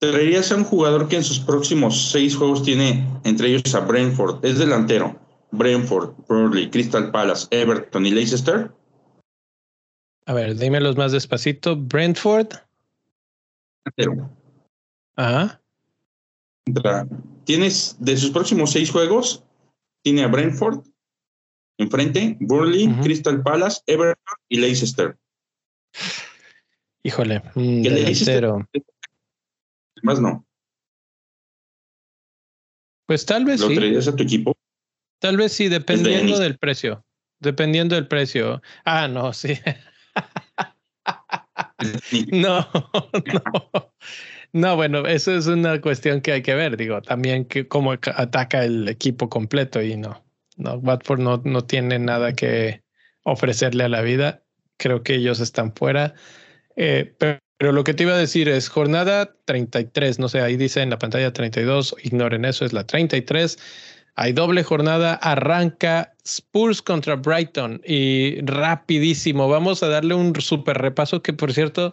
[0.00, 4.44] Traerías a un jugador que en sus próximos seis juegos tiene entre ellos a Brentford,
[4.44, 5.18] es delantero.
[5.50, 8.72] Brentford, Burnley, Crystal Palace, Everton y Leicester.
[10.26, 11.76] A ver, dímelos más despacito.
[11.76, 12.48] Brentford.
[13.96, 14.30] Delantero.
[15.16, 15.60] Ajá.
[17.44, 19.44] Tienes de sus próximos seis juegos,
[20.02, 20.82] tiene a Brentford,
[21.78, 25.16] Enfrente, Burnley, Crystal Palace, Everton y Leicester.
[27.02, 28.52] Híjole, mm, Leicester.
[30.02, 30.46] Más no.
[33.06, 33.74] Pues tal vez ¿Lo sí.
[33.74, 34.56] traerías a tu equipo?
[35.20, 37.04] Tal vez sí, dependiendo del precio.
[37.40, 38.62] Dependiendo del precio.
[38.84, 39.58] Ah, no, sí.
[42.32, 42.66] no,
[43.32, 43.92] no.
[44.52, 46.76] No, bueno, eso es una cuestión que hay que ver.
[46.76, 50.23] Digo, también que cómo ataca el equipo completo y no.
[50.56, 52.82] No, Watford no, no tiene nada que
[53.24, 54.42] ofrecerle a la vida.
[54.76, 56.14] Creo que ellos están fuera.
[56.76, 57.40] Eh, pero,
[57.72, 60.98] lo que te iba a decir es jornada 33, no sé, ahí dice en la
[60.98, 63.58] pantalla 32, ignoren eso, es la 33.
[64.16, 69.48] Hay doble jornada, arranca Spurs contra Brighton y rapidísimo.
[69.48, 71.92] Vamos a darle un super repaso que por cierto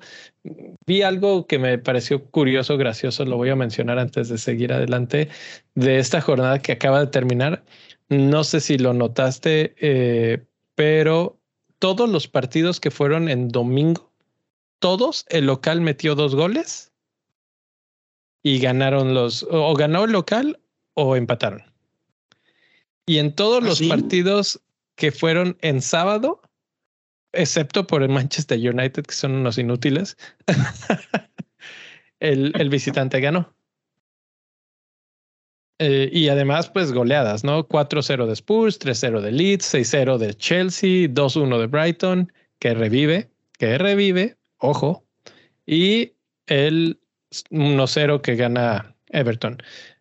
[0.86, 5.30] vi algo que me pareció curioso, gracioso, lo voy a mencionar antes de seguir adelante
[5.74, 7.64] de esta jornada que acaba de terminar.
[8.12, 10.46] No sé si lo notaste, eh,
[10.76, 11.40] pero
[11.80, 14.12] todos los partidos que fueron en domingo,
[14.80, 16.92] todos el local metió dos goles
[18.44, 20.60] y ganaron los, o ganó el local
[20.94, 21.64] o empataron.
[23.06, 24.60] Y en todos ¿Ah, los partidos
[24.96, 26.42] que fueron en sábado,
[27.32, 30.18] excepto por el Manchester United, que son unos inútiles,
[32.20, 33.56] el, el visitante ganó.
[35.84, 37.68] Eh, y además, pues goleadas, ¿no?
[37.68, 43.80] 4-0 de Spurs, 3-0 de Leeds, 6-0 de Chelsea, 2-1 de Brighton, que revive, que
[43.80, 45.04] revive, ojo,
[45.66, 46.14] y
[46.46, 47.00] el
[47.50, 49.58] 1-0 que gana Everton.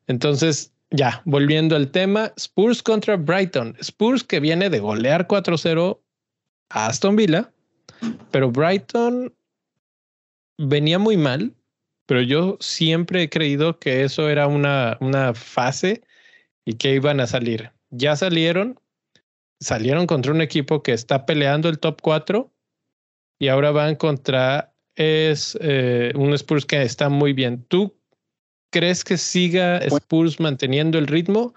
[0.06, 3.74] Entonces, ya, volviendo al tema, Spurs contra Brighton.
[3.80, 5.98] Spurs que viene de golear 4-0
[6.68, 7.50] a Aston Villa,
[8.30, 9.32] pero Brighton
[10.58, 11.54] venía muy mal,
[12.10, 16.02] pero yo siempre he creído que eso era una, una fase
[16.64, 17.70] y que iban a salir.
[17.90, 18.80] Ya salieron,
[19.60, 22.52] salieron contra un equipo que está peleando el top 4
[23.38, 27.64] y ahora van contra es eh, un Spurs que está muy bien.
[27.68, 27.96] ¿Tú
[28.72, 31.54] crees que siga Spurs manteniendo el ritmo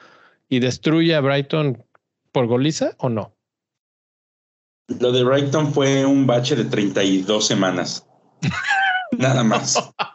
[0.49, 1.83] y destruye a Brighton
[2.31, 3.35] por goliza o no?
[4.99, 8.07] Lo de Brighton fue un bache de 32 semanas.
[9.17, 9.79] Nada más.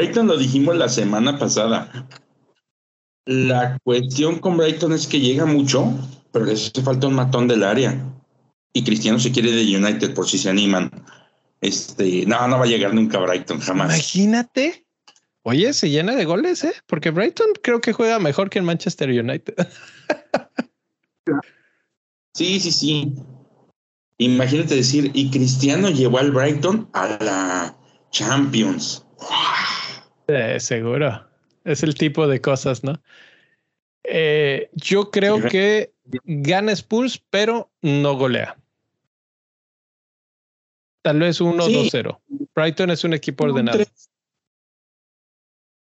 [0.00, 2.08] Brighton lo dijimos la semana pasada.
[3.26, 5.92] La cuestión con Brighton es que llega mucho,
[6.32, 8.02] pero les hace falta un matón del área.
[8.72, 10.90] Y Cristiano se quiere de United por si se animan.
[11.60, 13.88] Este, no, no va a llegar nunca Brighton, jamás.
[13.90, 14.86] Imagínate.
[15.42, 16.72] Oye, se llena de goles, ¿eh?
[16.86, 19.54] Porque Brighton creo que juega mejor que el Manchester United.
[22.32, 23.12] sí, sí, sí.
[24.16, 27.76] Imagínate decir, y Cristiano llevó al Brighton a la
[28.10, 29.04] Champions.
[30.58, 31.26] Seguro.
[31.64, 33.00] Es el tipo de cosas, ¿no?
[34.04, 35.92] Eh, yo creo que
[36.24, 38.56] gana Spurs, pero no golea.
[41.02, 42.18] Tal vez 1-2-0.
[42.54, 43.84] Brighton es un equipo ordenado.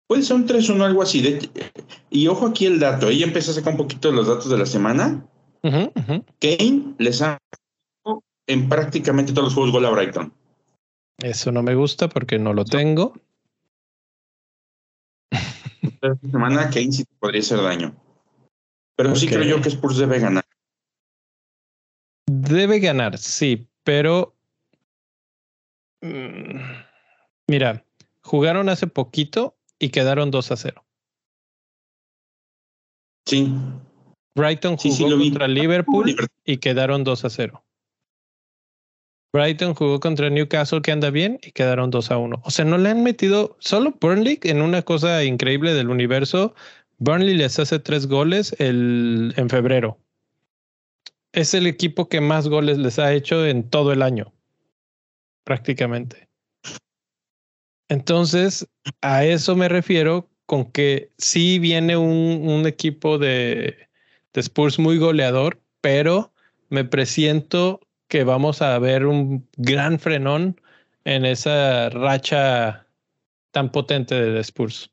[0.07, 1.39] Puede ser un 3-1, algo así.
[2.09, 3.07] y ojo aquí el dato.
[3.07, 5.25] Ahí empecé a sacar un poquito de los datos de la semana.
[5.61, 7.37] Kane les ha
[8.47, 10.33] en prácticamente todos los juegos gol a Brighton.
[11.19, 13.13] Eso no me gusta porque no lo tengo.
[15.81, 17.95] Esta semana Kane sí podría hacer daño.
[18.95, 20.43] Pero sí creo yo que Spurs debe ganar.
[22.27, 24.35] Debe ganar, sí, pero
[26.01, 26.59] mm,
[27.47, 27.85] mira,
[28.21, 30.85] jugaron hace poquito y quedaron 2 a 0.
[33.25, 33.53] Sí.
[34.35, 36.15] Brighton jugó contra Liverpool
[36.45, 37.63] y quedaron 2 a 0.
[39.31, 42.41] Brighton jugó contra Newcastle que anda bien y quedaron 2 a 1.
[42.43, 46.55] O sea, no le han metido solo Burnley en una cosa increíble del universo.
[46.97, 49.99] Burnley les hace tres goles el, en febrero.
[51.31, 54.33] Es el equipo que más goles les ha hecho en todo el año,
[55.43, 56.27] prácticamente.
[57.87, 58.67] Entonces,
[59.01, 63.77] a eso me refiero con que sí viene un, un equipo de,
[64.33, 66.33] de Spurs muy goleador, pero
[66.69, 70.59] me presiento que vamos a ver un gran frenón
[71.05, 72.87] en esa racha
[73.51, 74.91] tan potente de Spurs.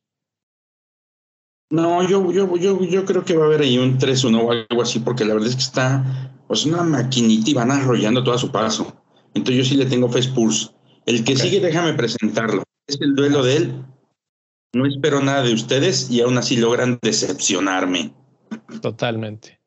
[1.70, 4.83] No, yo, yo, yo, yo creo que va a haber ahí un 3-1 o algo
[4.83, 8.38] así, porque la verdad es que está pues una maquinita y van arrollando todo a
[8.38, 9.02] su paso.
[9.35, 10.72] Entonces yo sí le tengo fe Spurs.
[11.07, 12.62] El que sigue, déjame presentarlo.
[12.87, 13.85] Es el duelo de él.
[14.74, 18.12] No espero nada de ustedes y aún así logran decepcionarme.
[18.81, 19.59] Totalmente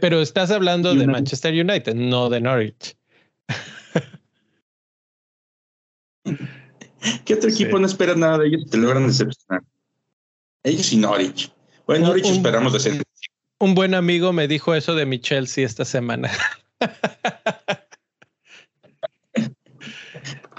[0.00, 2.96] pero estás hablando de Manchester United, no de Norwich.
[7.24, 9.62] ¿Qué otro equipo no espera nada de ellos te logran decepcionar?
[10.62, 11.52] Ellos y Norwich.
[11.86, 13.02] Bueno, Norwich esperamos de ser.
[13.58, 16.30] Un buen amigo me dijo eso de mi Chelsea esta semana.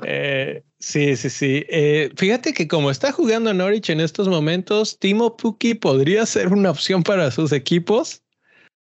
[0.03, 1.65] Eh, sí, sí, sí.
[1.67, 6.71] Eh, fíjate que como está jugando Norwich en estos momentos, Timo Puki podría ser una
[6.71, 8.23] opción para sus equipos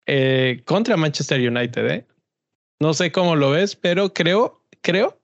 [0.06, 1.90] eh, contra Manchester United.
[1.90, 2.06] ¿eh?
[2.80, 5.20] No sé cómo lo ves, pero creo, creo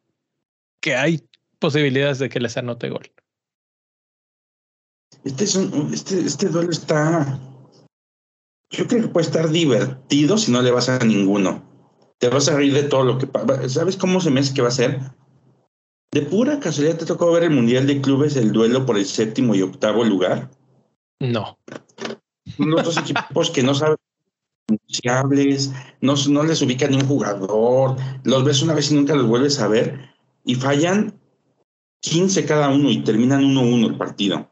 [0.81, 3.11] que hay posibilidades de que les anote gol.
[5.25, 7.38] Este, es un, este, este duelo está.
[8.71, 11.64] Yo creo que puede estar divertido si no le vas a ninguno.
[12.19, 13.69] Te vas a reír de todo lo que pasa.
[13.69, 15.01] ¿Sabes cómo se me hace que va a ser?
[16.11, 19.55] De pura casualidad te tocó ver el Mundial de Clubes, el duelo por el séptimo
[19.55, 20.51] y octavo lugar.
[21.21, 21.59] No.
[22.59, 23.98] Unos dos equipos que no saben
[26.00, 29.68] no, les ubica ni un jugador, los ves una vez y nunca los vuelves a
[29.68, 30.11] ver
[30.44, 31.14] y fallan
[32.00, 34.48] 15 cada uno y terminan 1-1 el partido.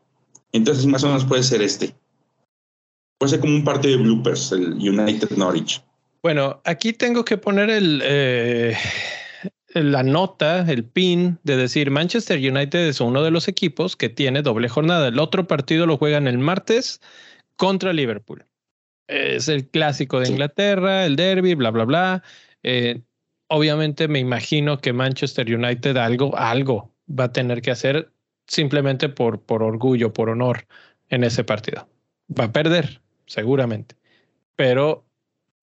[0.53, 1.95] Entonces más o menos puede ser este.
[3.19, 5.83] Puede ser como un partido de bloopers, el United Norwich.
[6.23, 8.77] Bueno, aquí tengo que poner el, eh,
[9.75, 14.43] la nota, el pin de decir Manchester United es uno de los equipos que tiene
[14.43, 15.09] doble jornada.
[15.09, 17.01] El otro partido lo juegan el martes
[17.57, 18.45] contra Liverpool
[19.09, 22.23] es el clásico de Inglaterra, el derby, bla, bla, bla.
[22.63, 23.03] Eh,
[23.49, 28.11] obviamente me imagino que Manchester United algo, algo va a tener que hacer
[28.47, 30.67] simplemente por, por orgullo, por honor
[31.09, 31.89] en ese partido.
[32.39, 33.97] Va a perder, seguramente,
[34.57, 35.05] pero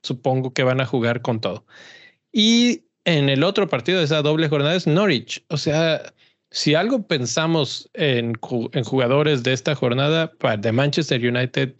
[0.01, 1.65] supongo que van a jugar con todo.
[2.31, 5.43] Y en el otro partido de esa doble jornada es Norwich.
[5.49, 6.13] O sea,
[6.51, 8.33] si algo pensamos en,
[8.73, 11.73] en jugadores de esta jornada de Manchester United,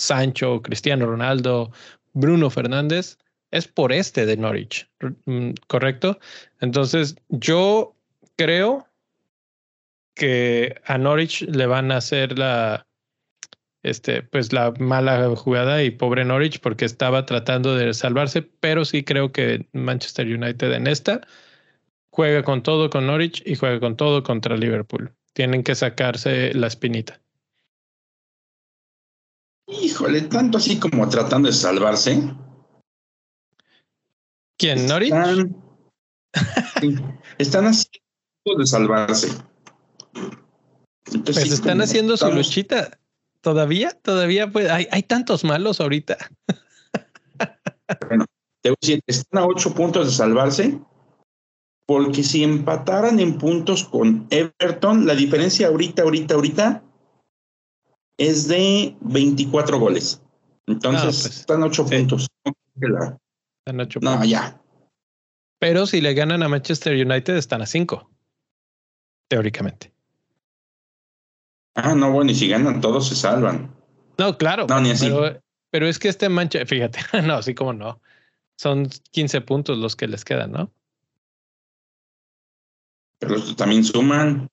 [0.00, 1.70] Sancho, Cristiano Ronaldo,
[2.12, 3.18] Bruno Fernández,
[3.50, 4.88] es por este de Norwich,
[5.26, 6.18] mm, ¿correcto?
[6.60, 7.96] Entonces, yo
[8.36, 8.86] creo
[10.14, 12.86] que a Norwich le van a hacer la,
[13.82, 19.02] este, pues la mala jugada y pobre Norwich porque estaba tratando de salvarse, pero sí
[19.02, 21.20] creo que Manchester United en esta
[22.10, 25.12] juega con todo con Norwich y juega con todo contra Liverpool.
[25.32, 27.20] Tienen que sacarse la espinita.
[29.70, 32.34] Híjole, tanto así como tratando de salvarse.
[34.58, 35.12] ¿Quién, Norwich?
[37.38, 39.28] Están, haciendo de salvarse.
[41.24, 42.98] pues están haciendo su luchita.
[43.40, 46.18] Todavía, todavía pues, hay, hay tantos malos ahorita.
[48.08, 48.26] bueno,
[48.60, 50.78] te voy a decir, están a ocho puntos de salvarse
[51.86, 56.84] porque si empataran en puntos con Everton, la diferencia ahorita, ahorita, ahorita
[58.20, 60.22] es de 24 goles.
[60.66, 61.96] Entonces, pues, están 8 sí.
[61.96, 62.26] puntos.
[62.76, 64.28] Están ocho No, puntos.
[64.28, 64.60] ya.
[65.58, 68.10] Pero si le ganan a Manchester United, están a cinco.
[69.28, 69.92] Teóricamente.
[71.74, 73.74] Ah, no, bueno, y si ganan todos se salvan.
[74.18, 74.66] No, claro.
[74.68, 75.06] No, ni así.
[75.06, 75.40] Pero,
[75.70, 78.00] pero es que este mancha, fíjate, no, así como no.
[78.58, 80.70] Son 15 puntos los que les quedan, ¿no?
[83.18, 84.50] Pero también suman.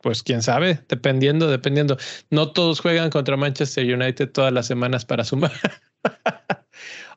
[0.00, 1.96] Pues quién sabe, dependiendo, dependiendo.
[2.30, 5.52] No todos juegan contra Manchester United todas las semanas para sumar.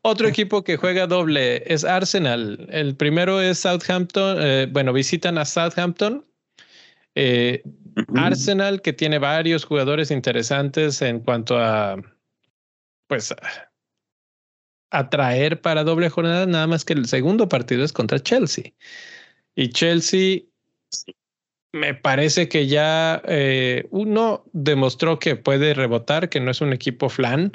[0.01, 2.67] Otro equipo que juega doble es Arsenal.
[2.71, 4.37] El primero es Southampton.
[4.39, 6.25] eh, bueno, visitan a Southampton.
[7.15, 7.63] Eh.
[8.15, 11.95] Arsenal, que tiene varios jugadores interesantes en cuanto a,
[13.07, 13.33] pues,
[14.91, 18.73] atraer para doble jornada, nada más que el segundo partido es contra Chelsea.
[19.55, 20.41] Y Chelsea,
[21.75, 27.09] me parece que ya eh, uno demostró que puede rebotar, que no es un equipo
[27.09, 27.51] flan.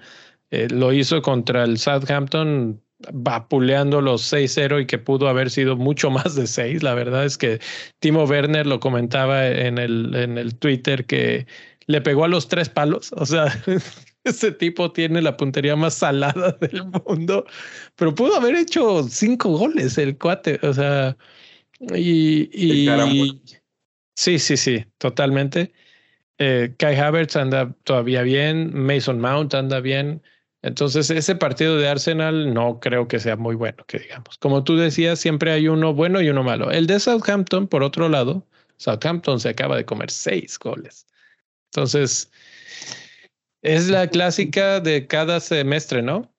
[0.51, 2.83] Eh, lo hizo contra el Southampton
[3.15, 6.83] vapuleando los 6-0 y que pudo haber sido mucho más de 6.
[6.83, 7.61] La verdad es que
[7.99, 11.47] Timo Werner lo comentaba en el, en el Twitter que
[11.87, 13.15] le pegó a los tres palos.
[13.17, 13.47] O sea,
[14.25, 17.47] ese tipo tiene la puntería más salada del mundo,
[17.97, 20.61] pero pudo haber hecho cinco goles el cuate.
[20.63, 21.17] O sea,
[21.95, 22.85] y, y.
[24.21, 25.73] sí, sí, sí, totalmente.
[26.37, 30.23] Eh, Kai Havertz anda todavía bien, Mason Mount anda bien.
[30.63, 34.37] Entonces, ese partido de Arsenal no creo que sea muy bueno, que digamos.
[34.39, 36.71] Como tú decías, siempre hay uno bueno y uno malo.
[36.71, 38.47] El de Southampton, por otro lado,
[38.77, 41.07] Southampton se acaba de comer seis goles.
[41.73, 42.31] Entonces,
[43.63, 46.31] es la clásica de cada semestre, ¿no?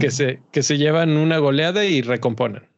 [0.00, 2.73] Que se, que se llevan una goleada y recomponen.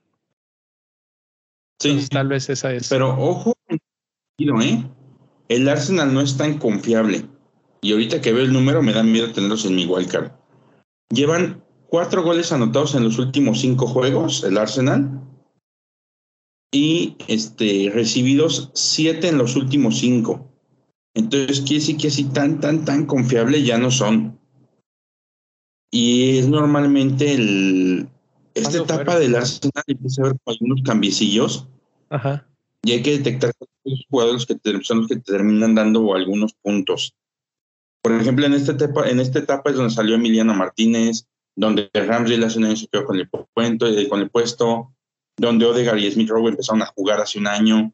[1.78, 2.88] Sí, Entonces, tal vez esa es.
[2.88, 4.84] pero ojo, ¿eh?
[5.48, 7.26] El Arsenal no es tan confiable.
[7.82, 10.32] Y ahorita que veo el número me da miedo tenerlos en mi wildcard.
[11.10, 15.20] Llevan cuatro goles anotados en los últimos cinco juegos, el Arsenal.
[16.72, 20.50] Y este, recibidos siete en los últimos cinco.
[21.14, 24.38] Entonces quiere decir que así tan, tan, tan confiable ya no son.
[25.90, 28.08] Y es normalmente el,
[28.60, 29.22] esta ¿Cuándo etapa fueron?
[29.22, 31.68] del Arsenal empieza a ver algunos cambiecillos
[32.10, 32.46] Ajá.
[32.82, 33.52] y hay que detectar
[33.84, 37.14] los jugadores que te- son los que te terminan dando algunos puntos.
[38.02, 41.26] Por ejemplo, en esta etapa, en esta etapa es donde salió Emiliano Martínez,
[41.56, 44.92] donde Ramsey hace un año se quedó con el, puento, eh, con el puesto,
[45.38, 47.92] donde Odegaard y Smith Rowe empezaron a jugar hace un año.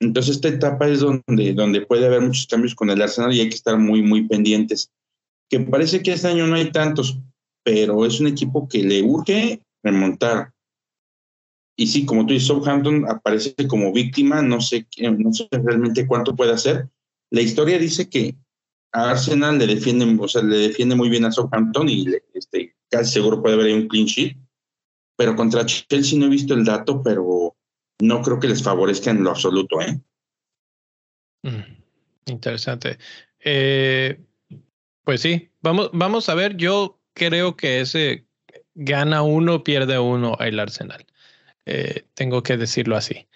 [0.00, 3.48] Entonces, esta etapa es donde, donde puede haber muchos cambios con el Arsenal y hay
[3.48, 4.90] que estar muy, muy pendientes.
[5.50, 7.18] Que parece que este año no hay tantos,
[7.64, 10.52] pero es un equipo que le urge remontar.
[11.78, 16.06] Y sí, como tú dices, Southampton aparece como víctima, no sé, qué- no sé realmente
[16.06, 16.88] cuánto puede hacer.
[17.30, 18.34] La historia dice que
[18.92, 23.12] a Arsenal le defiende, o sea, le defiende muy bien a Southampton y este, casi
[23.12, 24.38] seguro puede haber ahí un clean sheet.
[25.18, 27.56] Pero contra Chelsea no he visto el dato, pero
[28.00, 30.00] no creo que les favorezca en lo absoluto, ¿eh?
[31.42, 31.76] Mm,
[32.26, 32.98] Interesante.
[33.40, 34.20] Eh,
[35.04, 36.56] pues sí, vamos, vamos a ver.
[36.56, 38.25] Yo creo que ese
[38.76, 41.04] gana uno, pierde uno el Arsenal.
[41.64, 43.26] Eh, tengo que decirlo así.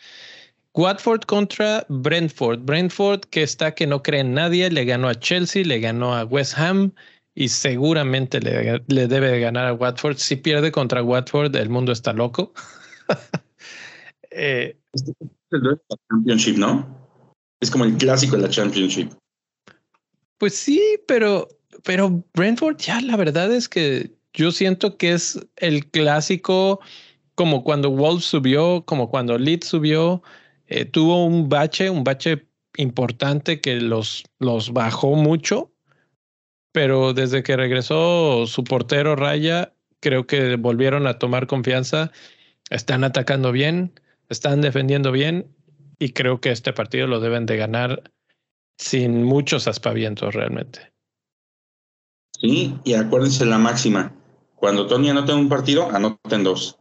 [0.75, 2.61] Watford contra Brentford.
[2.61, 6.25] Brentford que está que no cree en nadie, le ganó a Chelsea, le ganó a
[6.25, 6.93] West Ham
[7.35, 10.17] y seguramente le, le debe de ganar a Watford.
[10.19, 12.53] Si pierde contra Watford, el mundo está loco.
[14.33, 17.09] Eh, Este es el duelo de la Championship, ¿no?
[17.59, 19.11] Es como el clásico de la Championship.
[20.39, 21.49] Pues sí, pero,
[21.83, 26.81] pero Brentford ya la verdad es que yo siento que es el clásico
[27.35, 30.23] como cuando Wolves subió, como cuando Leeds subió,
[30.67, 35.73] eh, tuvo un bache, un bache importante que los, los bajó mucho,
[36.73, 42.13] pero desde que regresó su portero Raya, creo que volvieron a tomar confianza,
[42.69, 43.93] están atacando bien,
[44.29, 45.47] están defendiendo bien
[45.99, 48.13] y creo que este partido lo deben de ganar
[48.79, 50.93] sin muchos aspavientos realmente.
[52.41, 54.15] Sí, y acuérdense la máxima.
[54.61, 56.79] Cuando Tony anota un partido, anoten dos.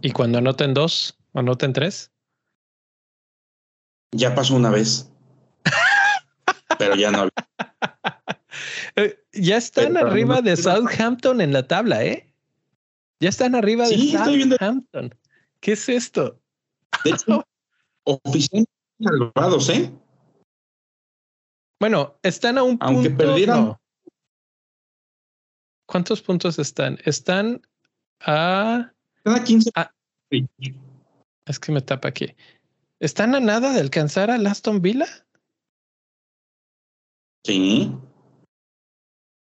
[0.00, 2.10] Y cuando anoten dos, anoten tres.
[4.12, 5.12] Ya pasó una vez.
[6.78, 7.28] Pero ya no.
[8.98, 12.32] Eh, ya están Pero- arriba de Southampton en la tabla, ¿eh?
[13.20, 15.14] Ya están arriba Sí, de Southampton.
[15.60, 16.40] ¿Qué es esto?
[17.04, 17.44] De hecho,
[18.04, 19.92] oficialmente salvados, ¿eh?
[21.78, 23.24] Bueno, están a un Aunque punto.
[23.24, 23.80] perdieran- no.
[25.86, 26.98] ¿Cuántos puntos están?
[27.04, 27.62] Están
[28.20, 29.70] a Cada 15.
[29.74, 29.90] Ah.
[31.46, 32.34] Es que me tapa aquí.
[32.98, 35.06] ¿Están a nada de alcanzar a Aston Villa?
[37.44, 37.92] Sí.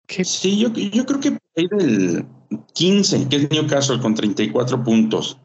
[0.09, 2.27] Sí, yo, yo creo que hay del
[2.75, 5.39] 15, que es Newcastle con 34 puntos.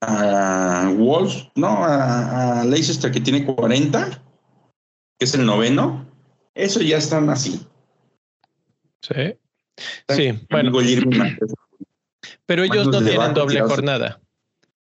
[0.00, 4.22] A Wolves, no, a, Leicester que tiene 40,
[5.18, 6.06] que es el noveno.
[6.54, 7.66] Eso ya están así.
[9.02, 9.34] Sí.
[10.08, 10.72] Sí, bueno.
[12.46, 14.20] Pero ellos no tienen doble jornada.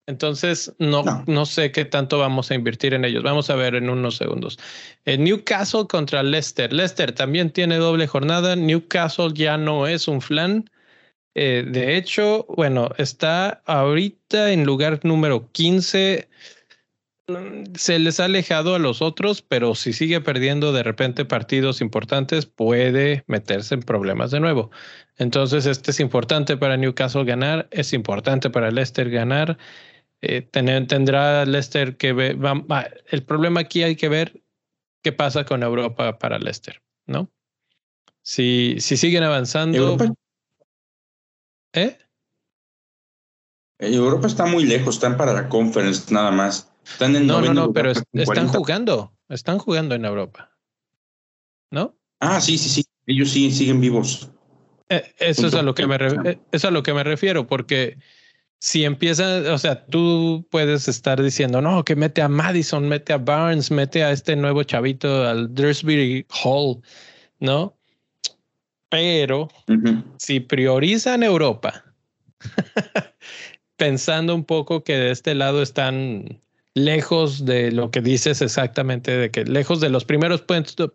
[0.07, 3.23] Entonces, no, no, sé qué tanto vamos a invertir en ellos.
[3.23, 4.59] Vamos a ver en unos segundos.
[5.05, 6.71] Newcastle contra Leicester.
[6.71, 8.55] Leicester también tiene doble jornada.
[8.55, 10.69] Newcastle ya no es un flan.
[11.33, 16.29] Eh, de hecho, bueno, está ahorita en lugar número 15.
[17.75, 22.45] Se les ha alejado a los otros, pero si sigue perdiendo de repente partidos importantes,
[22.45, 24.69] puede meterse en problemas de nuevo.
[25.17, 29.57] Entonces, este es importante para Newcastle ganar, es importante para Leicester ganar.
[30.21, 32.37] Eh, tendrá Leicester que ver.
[33.07, 34.43] el problema aquí hay que ver
[35.01, 37.31] qué pasa con Europa para Leicester, ¿no?
[38.21, 39.77] Si, si siguen avanzando.
[39.77, 40.13] Europa,
[41.73, 41.97] ¿Eh?
[43.79, 46.74] Europa está muy lejos, están para la conference nada más.
[46.85, 50.51] Están en no, no, no, pero están jugando, están jugando en Europa.
[51.71, 51.95] ¿No?
[52.19, 52.85] Ah, sí, sí, sí.
[53.07, 54.29] Ellos sí siguen vivos.
[54.89, 57.97] Eh, eso, es a lo que me eso es a lo que me refiero, porque
[58.59, 63.17] si empieza, o sea, tú puedes estar diciendo, no, que mete a Madison, mete a
[63.17, 66.81] Barnes, mete a este nuevo chavito, al Dursbury Hall,
[67.39, 67.77] ¿no?
[68.89, 69.49] Pero
[70.17, 71.83] si priorizan Europa,
[73.75, 76.39] pensando un poco que de este lado están
[76.75, 80.43] lejos de lo que dices exactamente, de que lejos de los primeros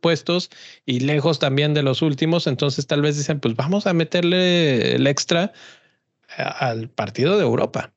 [0.01, 0.51] puestos
[0.85, 5.07] y lejos también de los últimos, entonces tal vez dicen, pues vamos a meterle el
[5.07, 5.53] extra
[6.37, 7.93] al partido de Europa.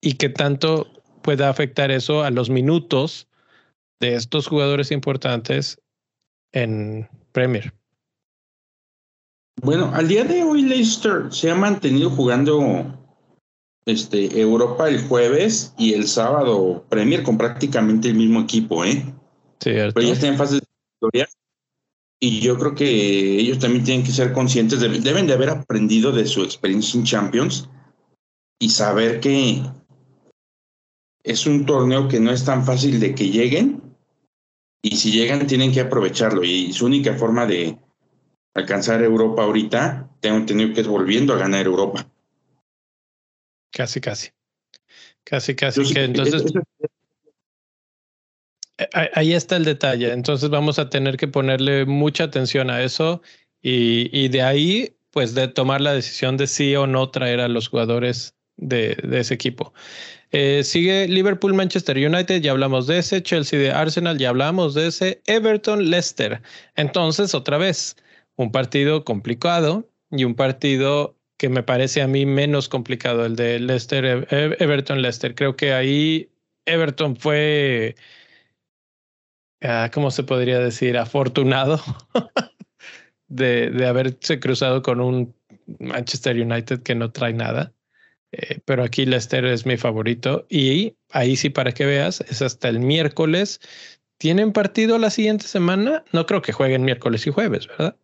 [0.00, 0.86] Y qué tanto
[1.22, 3.28] puede afectar eso a los minutos
[4.00, 5.82] de estos jugadores importantes
[6.52, 7.74] en Premier.
[9.60, 13.05] Bueno, al día de hoy Leicester se ha mantenido jugando
[13.86, 19.04] este, Europa el jueves y el sábado Premier con prácticamente el mismo equipo, ¿eh?
[19.94, 21.28] Pero ya están en fase de victoria
[22.20, 26.12] y yo creo que ellos también tienen que ser conscientes, de, deben de haber aprendido
[26.12, 27.68] de su experiencia en Champions
[28.58, 29.62] y saber que
[31.22, 33.82] es un torneo que no es tan fácil de que lleguen
[34.82, 37.78] y si llegan tienen que aprovecharlo y su única forma de
[38.54, 42.10] alcanzar Europa ahorita, tengo entendido que es volviendo a ganar Europa.
[43.76, 44.30] Casi, casi.
[45.22, 45.92] Casi, casi.
[45.92, 46.44] que entonces...
[48.78, 50.12] Eh, ahí está el detalle.
[50.12, 53.20] Entonces vamos a tener que ponerle mucha atención a eso
[53.60, 57.68] y, de ahí, pues, de tomar la decisión de sí o no traer a los
[57.68, 59.74] jugadores de, ese equipo.
[60.30, 63.22] Eh, sigue Liverpool, Manchester United, ya hablamos de ese.
[63.22, 65.20] Chelsea de Arsenal, ya hablamos de ese.
[65.26, 66.40] Everton, Leicester.
[66.76, 67.96] Entonces, otra vez,
[68.36, 73.58] un partido complicado y un partido que me parece a mí menos complicado, el de
[73.60, 75.34] Leicester, Everton, Leicester.
[75.34, 76.30] Creo que ahí
[76.66, 77.96] Everton fue
[79.62, 80.98] Ah, ¿cómo se podría decir?
[80.98, 81.80] Afortunado
[83.28, 85.34] de, de, haberse cruzado con un
[85.80, 87.72] Manchester United que no trae nada.
[88.32, 92.68] Eh, pero aquí Leicester es mi favorito y ahí sí para que veas es hasta
[92.68, 93.60] el miércoles.
[94.18, 96.04] ¿Tienen partido la siguiente semana?
[96.12, 97.96] No creo que jueguen miércoles y jueves, ¿verdad?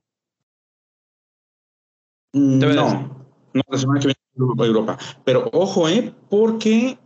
[2.35, 3.22] No,
[3.55, 4.99] no, la semana que viene Europa.
[5.25, 6.13] Pero ojo, ¿eh?
[6.31, 6.99] Porque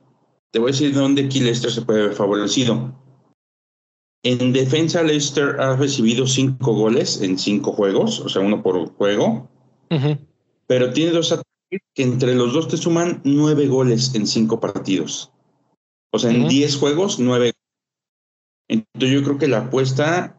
[0.50, 2.94] te voy a decir dónde aquí Leicester se puede ver favorecido
[4.26, 9.48] en defensa, Leicester ha recibido cinco goles en cinco juegos, o sea, uno por juego.
[10.66, 15.30] Pero tiene dos ataques que entre los dos te suman nueve goles en cinco partidos.
[16.10, 17.52] O sea, en diez juegos, nueve.
[18.66, 20.36] Entonces yo creo que la apuesta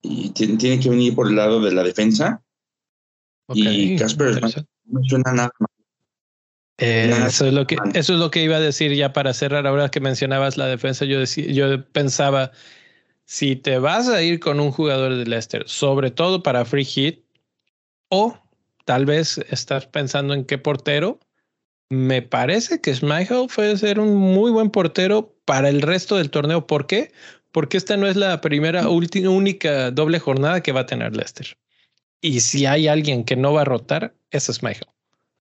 [0.00, 2.42] y tiene que venir por el lado de la defensa.
[3.54, 4.40] Y Casper
[4.86, 5.70] no suena nada más.
[6.80, 9.66] Eh, eso, es lo que, eso es lo que iba a decir ya para cerrar.
[9.66, 12.52] Ahora que mencionabas la defensa, yo, decía, yo pensaba
[13.24, 17.24] si te vas a ir con un jugador de Leicester, sobre todo para free hit,
[18.08, 18.38] o
[18.84, 21.18] tal vez estás pensando en qué portero,
[21.90, 26.66] me parece que Schmeichel puede ser un muy buen portero para el resto del torneo.
[26.66, 27.12] ¿Por qué?
[27.50, 31.56] Porque esta no es la primera, última, única doble jornada que va a tener Leicester.
[32.20, 34.88] Y si hay alguien que no va a rotar, es Schmeichel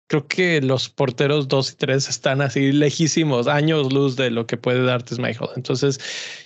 [0.07, 4.55] creo que los porteros 2 y 3 están así lejísimos, años luz de lo que
[4.55, 5.49] puede darte Michael.
[5.55, 5.99] Entonces,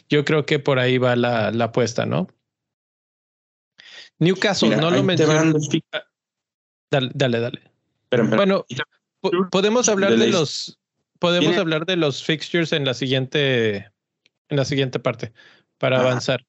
[0.08, 2.28] yo creo que por ahí va la, la apuesta, ¿no?
[4.20, 5.54] Newcastle, no lo mencioné.
[6.92, 7.62] Dale, dale, dale.
[8.10, 8.66] Pero, pero- Bueno,
[9.22, 10.80] po- podemos hablar de los
[11.20, 13.76] podemos Tiene- hablar de los fixtures en la siguiente
[14.48, 15.34] en la siguiente parte
[15.78, 16.46] para avanzar.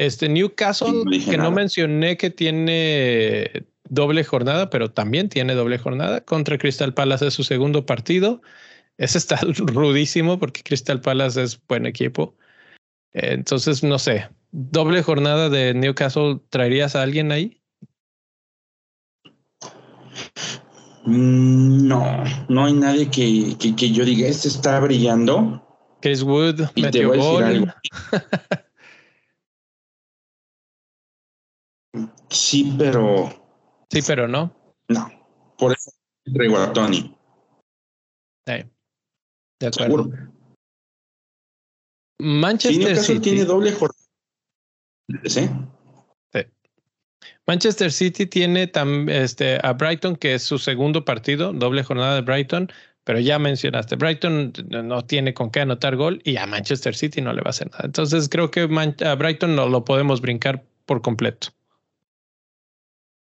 [0.00, 6.56] Este Newcastle, que no mencioné que tiene doble jornada, pero también tiene doble jornada contra
[6.56, 8.40] Crystal Palace es su segundo partido.
[8.96, 12.34] Ese está rudísimo porque Crystal Palace es buen equipo.
[13.12, 17.60] Entonces, no sé, doble jornada de Newcastle, ¿traerías a alguien ahí?
[21.04, 25.62] Mm, No, no hay nadie que, que, que yo diga, este está brillando.
[26.00, 27.44] Chris Wood Y te metió voy a decir gol.
[27.44, 27.66] algo.
[32.30, 33.28] Sí, pero
[33.90, 34.54] Sí, pero no.
[34.88, 35.10] no.
[35.58, 35.90] Por eso
[36.32, 37.14] traigo a Tony.
[38.46, 38.64] Sí.
[39.60, 40.04] De acuerdo.
[40.04, 40.10] Seguro.
[42.20, 43.20] Sí, Manchester City.
[43.20, 43.98] tiene doble jornada.
[45.24, 45.50] ¿Sí?
[47.46, 48.70] Manchester City tiene
[49.08, 52.70] este, a Brighton, que es su segundo partido, doble jornada de Brighton,
[53.02, 57.32] pero ya mencionaste, Brighton no tiene con qué anotar gol y a Manchester City no
[57.32, 57.82] le va a hacer nada.
[57.84, 61.48] Entonces creo que Man- a Brighton no lo podemos brincar por completo.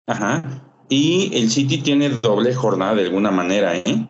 [0.07, 0.63] Ajá.
[0.89, 4.07] Y el City tiene doble jornada de alguna manera, ¿eh?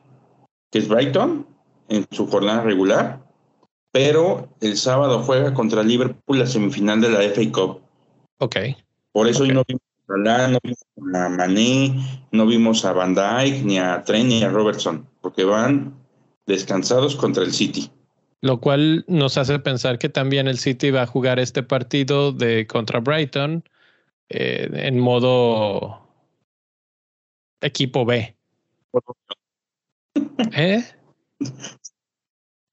[0.71, 1.45] Que es Brighton
[1.89, 3.21] en su jornada regular,
[3.91, 7.81] pero el sábado juega contra Liverpool la semifinal de la FA Cup.
[8.39, 8.57] Ok.
[9.11, 10.85] Por eso hoy no vimos a Salah, no vimos
[11.15, 15.95] a Mané, no vimos a Van Dijk, ni a Trent, ni a Robertson, porque van
[16.45, 17.89] descansados contra el City.
[18.41, 22.67] Lo cual nos hace pensar que también el City va a jugar este partido de
[22.67, 23.63] contra Brighton
[24.29, 26.07] eh, en modo
[27.61, 28.35] equipo B.
[30.53, 30.83] ¿Eh?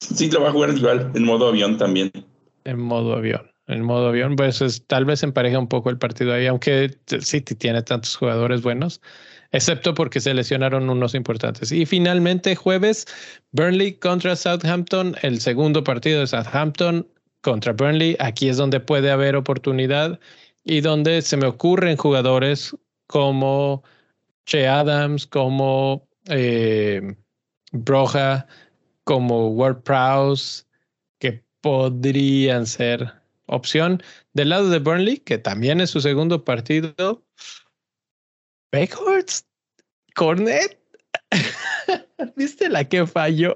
[0.00, 2.11] Sí, lo va a jugar igual, en modo avión también.
[2.64, 3.50] En modo avión.
[3.66, 7.55] En modo avión, pues es- tal vez empareja un poco el partido ahí, aunque City
[7.55, 9.00] tiene tantos jugadores buenos,
[9.52, 11.72] excepto porque se lesionaron unos importantes.
[11.72, 13.07] Y finalmente, jueves,
[13.52, 17.09] Burnley contra Southampton, el segundo partido de Southampton
[17.40, 18.16] contra Burnley.
[18.20, 20.20] Aquí es donde puede haber oportunidad
[20.64, 23.82] y donde se me ocurren jugadores como
[24.46, 27.14] Che Adams, como eh,
[27.72, 28.46] Broja,
[29.04, 30.64] como Ward Prowse,
[31.18, 33.12] que podrían ser
[33.46, 34.02] opción.
[34.32, 37.22] Del lado de Burnley, que también es su segundo partido,
[38.72, 39.46] Beckhorst,
[40.14, 40.80] Cornet.
[42.36, 43.54] ¿Viste la que falló?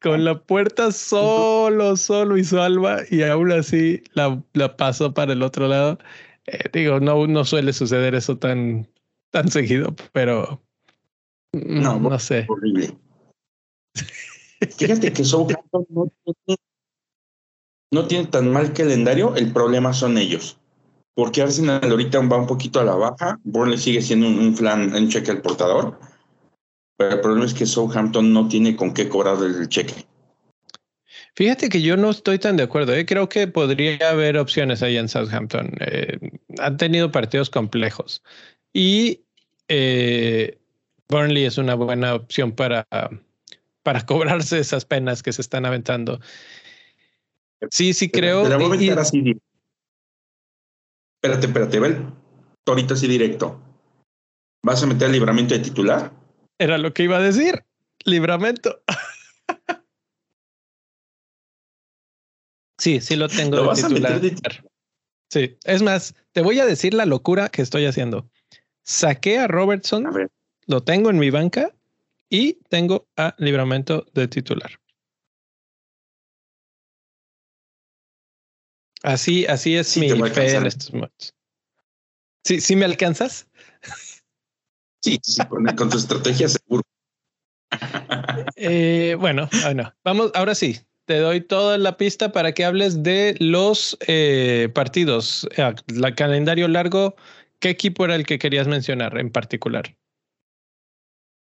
[0.00, 5.42] Con la puerta solo, solo hizo Alba y aún así la, la pasó para el
[5.42, 5.98] otro lado.
[6.46, 8.88] Eh, digo, no, no suele suceder eso tan,
[9.30, 10.62] tan seguido, pero
[11.52, 12.46] mm, No, no, sé.
[12.48, 12.96] Horrible.
[14.78, 16.58] Fíjate que Southampton no tiene,
[17.92, 20.58] no tiene tan mal calendario, el problema son ellos.
[21.14, 24.94] Porque Arsenal ahorita va un poquito a la baja, Burnley sigue siendo un, un flan,
[24.94, 25.98] un cheque al portador,
[26.96, 30.06] pero el problema es que Southampton no tiene con qué cobrar el cheque.
[31.34, 32.94] Fíjate que yo no estoy tan de acuerdo.
[32.94, 33.04] ¿eh?
[33.04, 35.70] Creo que podría haber opciones ahí en Southampton.
[35.80, 36.18] Eh,
[36.58, 38.22] han tenido partidos complejos
[38.72, 39.20] y
[39.68, 40.58] eh,
[41.08, 42.86] Burnley es una buena opción para,
[43.82, 46.20] para cobrarse esas penas que se están aventando.
[47.70, 48.44] Sí, sí creo.
[48.44, 49.38] Te la voy a aventar así.
[51.22, 52.06] Espérate, espérate, ve el
[52.64, 53.60] torito así directo.
[54.62, 56.12] ¿Vas a meter el libramiento de titular?
[56.58, 57.64] Era lo que iba a decir.
[58.04, 58.82] Libramento.
[62.78, 64.20] Sí, sí lo tengo ¿Lo de vas a titular.
[64.20, 64.70] meter de
[65.30, 68.30] Sí, es más, te voy a decir la locura que estoy haciendo.
[68.82, 70.28] Saqué a Robertson A
[70.66, 71.74] lo tengo en mi banca
[72.28, 74.78] y tengo a Libramento de titular.
[79.02, 81.34] Así, así es Sí mi a fe en estos momentos.
[82.44, 83.48] Sí, sí me alcanzas.
[85.06, 86.82] Sí, sí, con, con tu estrategia seguro.
[88.56, 93.36] Eh, bueno, bueno, vamos, ahora sí, te doy toda la pista para que hables de
[93.38, 95.48] los eh, partidos.
[95.56, 97.14] Eh, La calendario largo,
[97.60, 99.96] ¿qué equipo era el que querías mencionar en particular?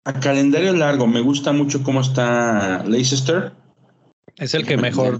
[0.03, 3.53] A calendario largo, me gusta mucho cómo está Leicester.
[4.37, 5.19] ¿Es el que mejor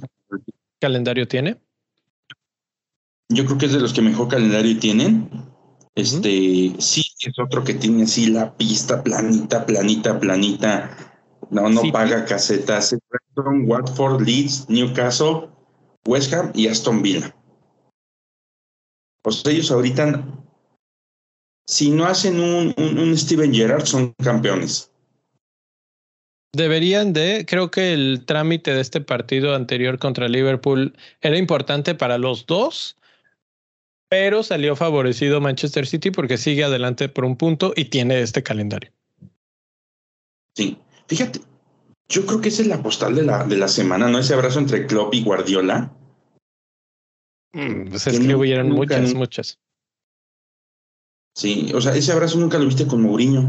[0.79, 1.57] calendario tiene?
[3.29, 5.29] Yo creo que es de los que mejor calendario tienen.
[5.95, 10.97] Este, sí, es otro que tiene así la pista planita, planita, planita.
[11.49, 11.91] No, no Sí.
[11.91, 12.93] paga casetas.
[12.93, 15.49] Es Brighton, Watford, Leeds, Newcastle,
[16.05, 17.35] West Ham y Aston Villa.
[19.29, 20.23] Sea, ellos ahorita,
[21.67, 24.91] si no hacen un, un, un Steven Gerrard, son campeones.
[26.53, 32.17] Deberían de, creo que el trámite de este partido anterior contra Liverpool era importante para
[32.17, 32.97] los dos,
[34.09, 38.91] Pero salió favorecido Manchester City porque sigue adelante por un punto y tiene este calendario.
[40.55, 40.77] Sí,
[41.07, 41.41] fíjate,
[42.07, 44.19] yo creo que esa es la postal de la, de la semana, ¿no?
[44.19, 45.91] Ese abrazo entre Klopp y Guardiola.
[47.53, 49.59] Mm, pues es que, que hubieron muchas, muchas.
[51.35, 53.41] Sí, o sea, ese abrazo nunca lo viste con Mourinho.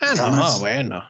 [0.00, 1.08] Ah, no, bueno.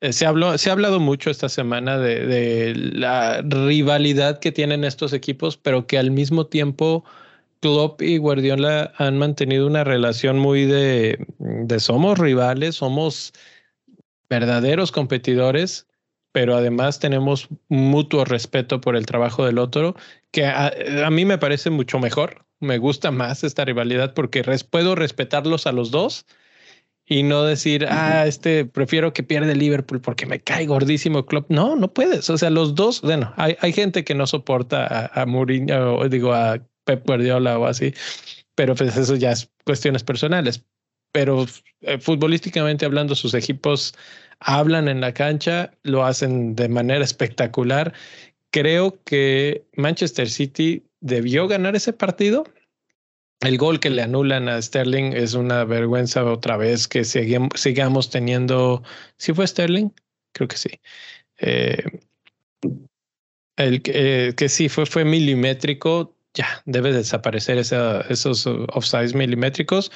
[0.00, 4.84] Eh, se, habló, se ha hablado mucho esta semana de, de, la rivalidad que tienen
[4.84, 7.04] estos equipos, pero que al mismo tiempo
[7.60, 13.32] Klopp y Guardiola han mantenido una relación muy de, de somos rivales, somos
[14.28, 15.86] verdaderos competidores,
[16.32, 19.94] pero además tenemos mutuo respeto por el trabajo del otro,
[20.30, 20.72] que a,
[21.04, 22.46] a mí me parece mucho mejor.
[22.60, 26.26] Me gusta más esta rivalidad porque res, puedo respetarlos a los dos
[27.06, 31.44] y no decir, ah, este prefiero que pierda Liverpool porque me cae gordísimo club.
[31.48, 32.30] No, no puedes.
[32.30, 36.32] O sea, los dos, bueno, hay, hay gente que no soporta a, a Mourinho, digo,
[36.32, 37.94] a Pep Guardiola o así,
[38.54, 40.64] pero pues eso ya es cuestiones personales
[41.12, 41.46] pero
[41.80, 43.94] eh, futbolísticamente hablando, sus equipos
[44.38, 47.92] hablan en la cancha, lo hacen de manera espectacular.
[48.50, 52.44] Creo que Manchester City debió ganar ese partido.
[53.40, 58.82] El gol que le anulan a Sterling es una vergüenza otra vez que sigamos teniendo.
[59.16, 59.90] ¿Sí fue Sterling?
[60.32, 60.70] Creo que sí.
[61.38, 61.82] Eh,
[63.56, 66.14] el eh, que sí fue, fue milimétrico.
[66.34, 69.90] Ya debe desaparecer esa, esos offsides milimétricos.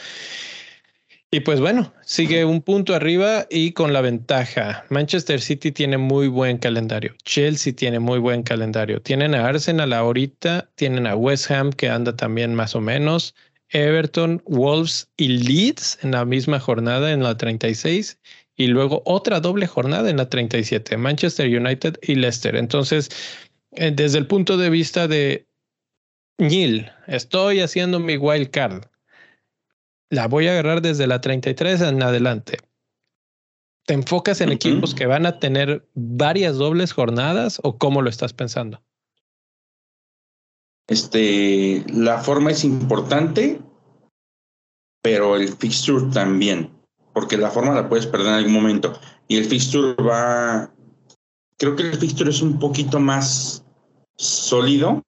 [1.30, 4.84] Y pues bueno, sigue un punto arriba y con la ventaja.
[4.88, 7.14] Manchester City tiene muy buen calendario.
[7.24, 9.02] Chelsea tiene muy buen calendario.
[9.02, 13.34] Tienen a Arsenal ahorita, tienen a West Ham que anda también más o menos.
[13.70, 18.16] Everton, Wolves y Leeds en la misma jornada en la 36
[18.54, 22.54] y luego otra doble jornada en la 37, Manchester United y Leicester.
[22.54, 23.08] Entonces,
[23.72, 25.48] eh, desde el punto de vista de
[26.38, 28.84] Neil, estoy haciendo mi wild card
[30.14, 32.58] la voy a agarrar desde la 33 en adelante.
[33.86, 38.32] ¿Te enfocas en equipos que van a tener varias dobles jornadas o cómo lo estás
[38.32, 38.82] pensando?
[40.86, 43.60] Este, la forma es importante,
[45.02, 46.70] pero el fixture también,
[47.12, 48.98] porque la forma la puedes perder en algún momento.
[49.28, 50.72] Y el fixture va,
[51.58, 53.66] creo que el fixture es un poquito más
[54.16, 55.02] sólido,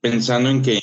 [0.00, 0.80] pensando en que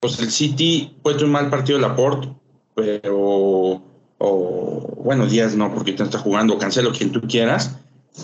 [0.00, 2.28] pues el City puede un mal partido de Laporte,
[2.74, 3.82] pero,
[4.18, 7.78] bueno, Díaz no, porque te está jugando, cancelo quien tú quieras,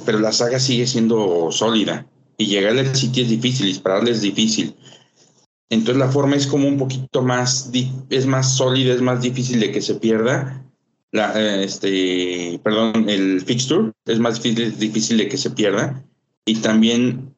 [0.04, 2.06] pero la saga sigue siendo sólida
[2.36, 4.74] y llegarle al City es difícil, dispararle es difícil.
[5.70, 7.70] Entonces la forma es como un poquito más,
[8.08, 10.64] es más sólida, es más difícil de que se pierda.
[11.12, 16.02] Este, perdón, el fixture es más difícil, difícil de que se pierda.
[16.46, 17.34] Y también,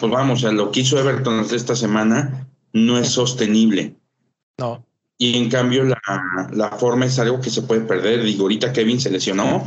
[0.00, 3.96] pues vamos, a lo que hizo Everton esta semana, no es sostenible.
[4.58, 4.84] No.
[5.18, 6.00] Y en cambio la,
[6.52, 8.24] la, forma es algo que se puede perder.
[8.24, 9.64] Digo, ahorita Kevin se lesionó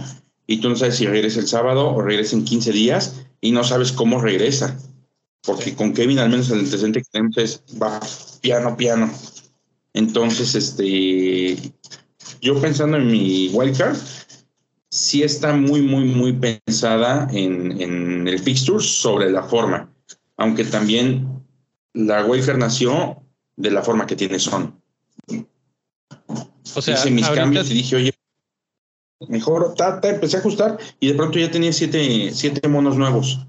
[0.48, 3.64] y tú no sabes si regresa el sábado o regresa en 15 días y no
[3.64, 4.78] sabes cómo regresa.
[5.44, 8.00] Porque con Kevin al menos el antecedente que tenemos es va
[8.42, 9.12] piano, piano.
[9.94, 11.58] Entonces, este,
[12.42, 13.96] yo pensando en mi wildcard,
[14.90, 19.90] sí está muy, muy, muy pensada en, en el fixture sobre la forma.
[20.38, 21.44] Aunque también
[21.94, 23.24] la Wayfair nació
[23.56, 24.80] de la forma que tiene Son.
[26.76, 28.14] O sea, hice mis cambios y dije, oye,
[29.30, 33.46] mejor, tata, empecé a ajustar y de pronto ya tenía siete, siete monos nuevos.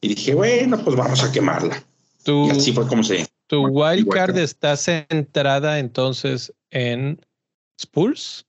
[0.00, 1.82] Y dije, bueno, pues vamos a quemarla.
[2.26, 3.26] y así fue como se.
[3.46, 7.20] ¿Tu wildcard está centrada entonces en
[7.78, 8.46] Spurs?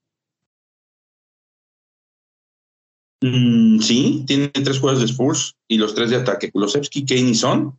[3.25, 6.51] Mm, sí, tiene tres juegos de Spurs y los tres de ataque.
[6.51, 7.75] Kulosevsky, Kane y Son.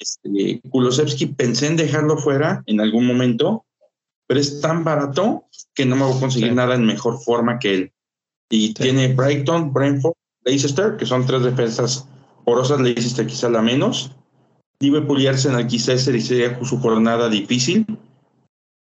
[0.00, 3.66] Este, Kulosevsky pensé en dejarlo fuera en algún momento,
[4.26, 7.74] pero es tan barato que no me voy a conseguir nada en mejor forma que
[7.74, 7.92] él.
[8.50, 10.14] Y tiene Brighton, Brentford,
[10.44, 12.08] Leicester, que son tres defensas
[12.44, 14.10] porosas, Leicester quizá la menos.
[14.80, 17.86] Liverpool y Arsenal quizá ese sería su jornada difícil,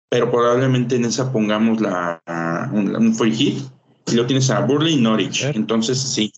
[0.08, 2.22] pero probablemente en esa pongamos la,
[2.72, 3.75] un, free hit.
[4.06, 5.44] Y lo tienes a Burley y Norwich.
[5.44, 6.32] Entonces, sí.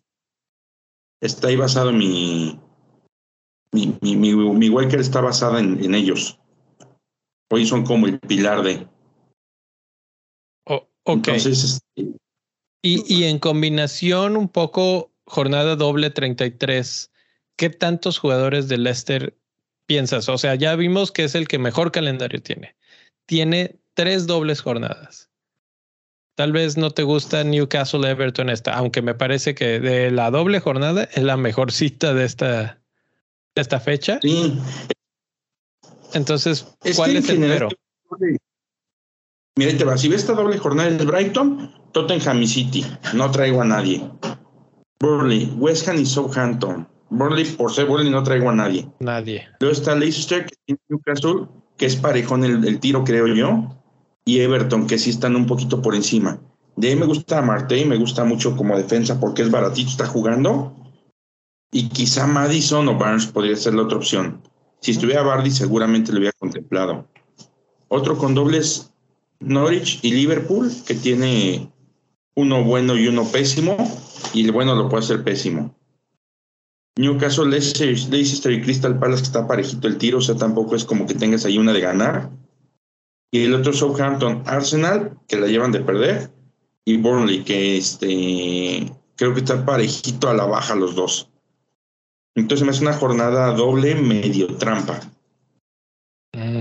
[1.21, 2.59] Está ahí basado mi,
[3.73, 6.39] mi, mi, mi, está basada en, ellos.
[7.51, 8.87] Hoy son como el pilar de.
[10.67, 12.19] Oh, Entonces, este,
[12.83, 17.11] y, y en combinación un poco jornada doble 33,
[17.57, 19.37] ¿qué tantos jugadores de Leicester
[19.87, 20.29] piensas?
[20.29, 22.77] O sea, ya vimos que es el que mejor calendario tiene.
[23.27, 25.28] Tiene tres dobles jornadas.
[26.39, 30.61] Tal vez no te gusta Newcastle Everton esta, aunque me parece que de la doble
[30.61, 32.79] jornada es la mejor cita de esta,
[33.57, 34.21] esta fecha.
[34.23, 34.57] Sí.
[36.15, 36.65] Entonces,
[36.95, 37.69] ¿cuál es el primero?
[39.57, 39.99] Mira, te va.
[39.99, 42.87] Si ves esta doble jornada del Brighton, Tottenham y City.
[43.15, 44.09] No traigo a nadie.
[45.01, 46.87] Burley, West Ham y Southampton.
[47.11, 48.89] Burley, por ser Burley, no traigo a nadie.
[49.01, 49.49] Nadie.
[49.59, 53.75] Luego está Leicester, que tiene Newcastle, que es parejón el, el tiro, creo yo.
[54.29, 56.39] Y Everton, que sí están un poquito por encima.
[56.77, 60.07] De ahí me gusta Marte y me gusta mucho como defensa porque es baratito, está
[60.07, 60.77] jugando.
[61.73, 64.43] Y quizá Madison o Barnes podría ser la otra opción.
[64.81, 67.07] Si estuviera Bardi, seguramente lo hubiera contemplado.
[67.89, 68.93] Otro con dobles
[69.41, 71.73] Norwich y Liverpool, que tiene
[72.35, 73.79] uno bueno y uno pésimo,
[74.35, 75.75] y el bueno lo puede hacer pésimo.
[76.97, 80.85] Newcastle, Leicester, Leicester y Crystal Palace, que está parejito el tiro, o sea, tampoco es
[80.85, 82.29] como que tengas ahí una de ganar.
[83.31, 86.31] Y el otro Southampton, Arsenal, que la llevan de perder,
[86.85, 91.29] y Burnley, que este, creo que está parejito a la baja los dos.
[92.35, 95.01] Entonces me hace una jornada doble medio trampa.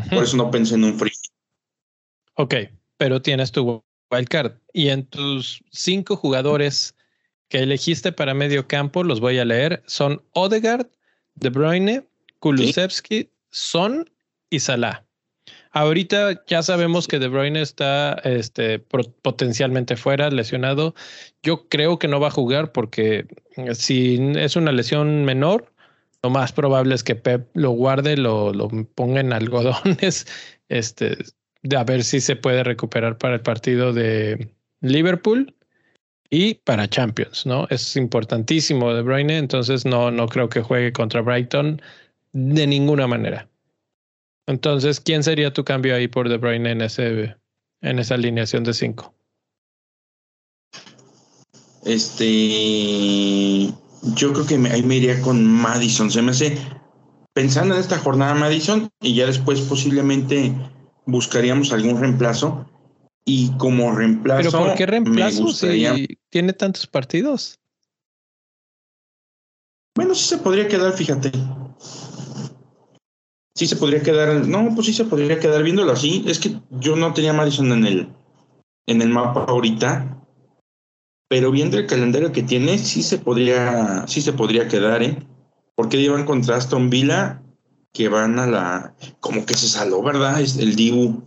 [0.09, 1.11] Por eso no pensé en un free
[2.34, 2.55] Ok,
[2.97, 4.53] pero tienes tu wildcard.
[4.74, 6.95] Y en tus cinco jugadores
[7.47, 10.88] que elegiste para medio campo, los voy a leer, son Odegaard,
[11.36, 12.07] De Bruyne,
[12.39, 14.09] Kulusevski, Son
[14.49, 15.07] y Salah.
[15.78, 20.95] Ahorita ya sabemos que De Bruyne está este, potencialmente fuera, lesionado.
[21.43, 25.71] Yo creo que no va a jugar porque eh, si es una lesión menor,
[26.23, 30.25] lo más probable es que Pep lo guarde, lo, lo ponga en algodones,
[30.69, 31.15] este,
[31.75, 34.49] a ver si se puede recuperar para el partido de
[34.82, 35.53] Liverpool
[36.32, 37.67] y para Champions, ¿no?
[37.69, 41.80] Es importantísimo De Bruyne, entonces no, no creo que juegue contra Brighton
[42.34, 43.47] de ninguna manera.
[44.48, 47.36] Entonces, ¿quién sería tu cambio ahí por De Bruyne en, ese,
[47.82, 49.14] en esa alineación de cinco?
[51.84, 53.74] Este,
[54.16, 56.10] yo creo que ahí me iría con Madison.
[56.10, 56.58] Se me hace
[57.34, 60.54] pensando en esta jornada Madison y ya después posiblemente
[61.06, 62.66] buscaríamos algún reemplazo.
[63.26, 64.50] Y como reemplazo.
[64.50, 67.60] ¿Pero por qué reemplazo si tiene tantos partidos?
[69.95, 71.32] Bueno, sí se podría quedar, fíjate.
[73.58, 74.45] Sí se podría quedar.
[74.45, 76.24] No, pues sí se podría quedar viéndolo así.
[76.28, 78.08] Es que yo no tenía Madison en el,
[78.86, 80.16] en el mapa ahorita.
[81.28, 85.18] Pero viendo el calendario que tiene, sí se podría, sí se podría quedar, ¿eh?
[85.74, 87.41] Porque llevan contra Aston Villa
[87.93, 90.39] que van a la, como que se saló, ¿verdad?
[90.39, 91.24] Es el Dibu.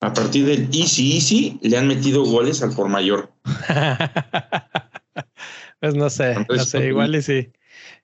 [0.00, 3.30] A partir del Easy Easy le han metido goles al por mayor.
[5.80, 7.52] pues no sé, no sé, igual y sí.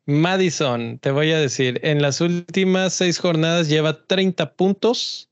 [0.08, 5.28] Madison, te voy a decir, en las últimas seis jornadas lleva 30 puntos,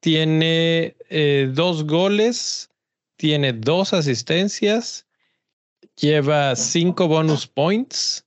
[0.00, 2.70] tiene eh, dos goles,
[3.16, 5.06] tiene dos asistencias,
[5.96, 8.24] lleva cinco bonus points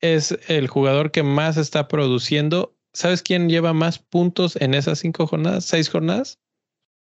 [0.00, 2.74] es el jugador que más está produciendo.
[2.92, 6.38] ¿Sabes quién lleva más puntos en esas cinco jornadas, seis jornadas?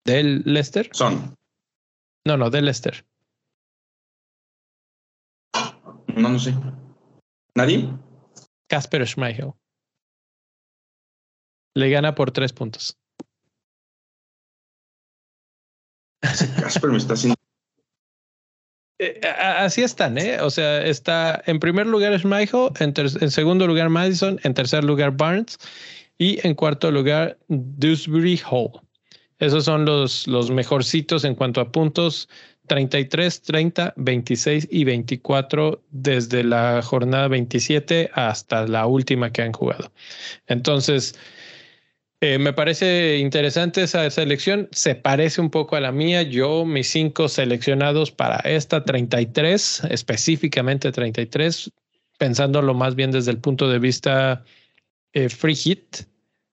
[0.05, 0.89] ¿Del Leicester?
[0.93, 1.35] Son.
[2.25, 3.05] No, no, del Leicester.
[6.15, 6.53] No, no sé.
[7.55, 7.89] ¿Nadie?
[8.67, 9.53] Casper Schmeichel.
[11.75, 12.97] Le gana por tres puntos.
[16.21, 17.35] Casper me está haciendo
[18.99, 20.39] eh, así están, ¿eh?
[20.41, 25.17] O sea, está en primer lugar Schmeichel, en, en segundo lugar Madison, en tercer lugar
[25.17, 25.57] Barnes
[26.17, 28.79] y en cuarto lugar Dewsbury Hall.
[29.39, 32.29] Esos son los, los mejorcitos en cuanto a puntos.
[32.67, 39.91] 33, 30, 26 y 24 desde la jornada 27 hasta la última que han jugado.
[40.47, 41.15] Entonces,
[42.23, 44.69] eh, me parece interesante esa selección.
[44.71, 46.21] Se parece un poco a la mía.
[46.21, 51.71] Yo, mis cinco seleccionados para esta 33, específicamente 33,
[52.19, 54.43] pensándolo más bien desde el punto de vista
[55.13, 56.05] eh, free hit.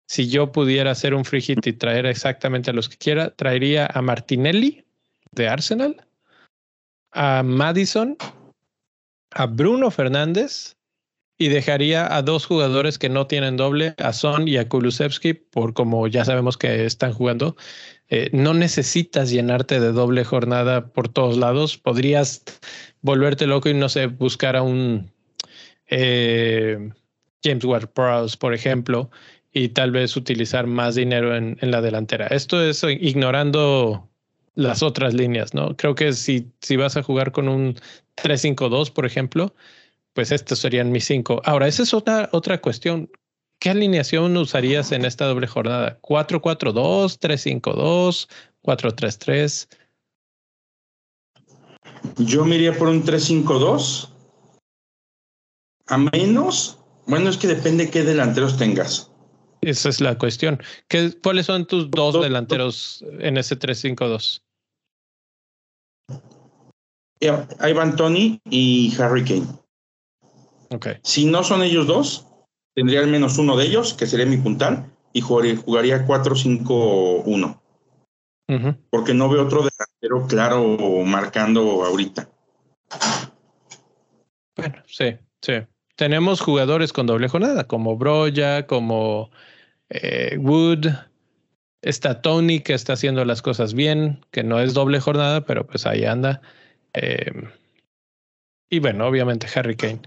[0.06, 3.86] Si yo pudiera hacer un free hit y traer exactamente a los que quiera, traería
[3.92, 4.87] a Martinelli
[5.32, 6.06] de Arsenal,
[7.12, 8.16] a Madison,
[9.30, 10.76] a Bruno Fernández
[11.38, 15.72] y dejaría a dos jugadores que no tienen doble, a Son y a Kulusevski, por
[15.72, 17.56] como ya sabemos que están jugando.
[18.08, 21.78] Eh, no necesitas llenarte de doble jornada por todos lados.
[21.78, 22.42] Podrías
[23.02, 25.12] volverte loco y no sé, buscar a un
[25.86, 26.90] eh,
[27.44, 29.10] James Ward-Prowse, por ejemplo,
[29.52, 32.26] y tal vez utilizar más dinero en, en, la delantera.
[32.26, 34.08] Esto es ignorando
[34.58, 35.76] las otras líneas, ¿no?
[35.76, 37.76] Creo que si, si vas a jugar con un
[38.16, 39.54] 3-5-2, por ejemplo,
[40.14, 41.40] pues estos serían mis cinco.
[41.44, 43.08] Ahora, esa es otra, otra cuestión.
[43.60, 46.00] ¿Qué alineación usarías en esta doble jornada?
[46.02, 48.28] ¿4-4-2, 3-5-2,
[48.64, 49.68] 4-3-3?
[52.16, 54.08] Yo me iría por un 3-5-2.
[55.86, 59.12] A menos, bueno, es que depende qué delanteros tengas.
[59.60, 60.60] esa es la cuestión.
[60.88, 64.42] ¿Qué, ¿Cuáles son tus dos delanteros en ese 3-5-2?
[67.20, 69.46] Ivan Tony y Harry Kane.
[70.70, 70.96] Okay.
[71.02, 72.26] Si no son ellos dos,
[72.74, 77.60] tendría al menos uno de ellos, que sería mi puntal, y jugaría, 4-5-1.
[78.90, 82.30] Porque no veo otro delantero claro marcando ahorita.
[84.56, 85.54] Bueno, sí, sí.
[85.96, 89.30] Tenemos jugadores con doble jornada, como Broya, como
[89.90, 90.86] eh, Wood.
[91.82, 95.86] Está Tony, que está haciendo las cosas bien, que no es doble jornada, pero pues
[95.86, 96.40] ahí anda.
[96.94, 97.30] Eh,
[98.70, 100.02] y bueno, obviamente Harry Kane.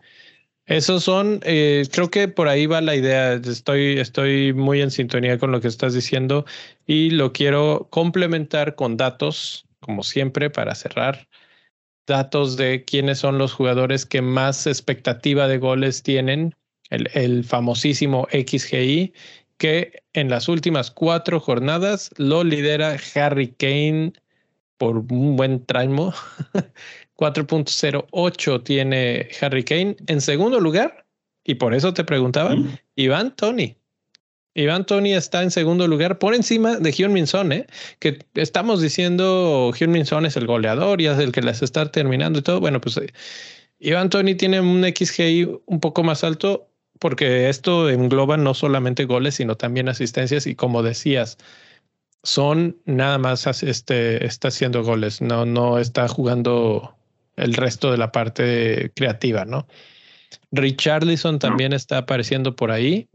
[0.65, 3.33] Esos son, eh, creo que por ahí va la idea.
[3.33, 6.45] Estoy, estoy muy en sintonía con lo que estás diciendo
[6.85, 11.27] y lo quiero complementar con datos, como siempre, para cerrar.
[12.07, 16.55] Datos de quiénes son los jugadores que más expectativa de goles tienen,
[16.89, 19.13] el, el famosísimo XGI,
[19.57, 24.13] que en las últimas cuatro jornadas lo lidera Harry Kane
[24.81, 26.11] por un buen tramo.
[27.15, 29.95] 4.08 tiene Harry Kane.
[30.07, 31.05] En segundo lugar,
[31.43, 32.55] y por eso te preguntaba,
[32.95, 33.77] Iván Tony.
[34.55, 37.67] Iván Tony está en segundo lugar por encima de Hyun Min Son, ¿eh?
[37.99, 41.91] que estamos diciendo Hyun Min Son es el goleador y es el que las está
[41.91, 42.59] terminando y todo.
[42.59, 43.13] Bueno, pues eh,
[43.77, 49.35] Iván Tony tiene un XGI un poco más alto porque esto engloba no solamente goles,
[49.35, 51.37] sino también asistencias y como decías,
[52.23, 56.95] son nada más este, está haciendo goles, no, no está jugando
[57.35, 59.67] el resto de la parte creativa, ¿no?
[60.51, 63.09] Richarlison también está apareciendo por ahí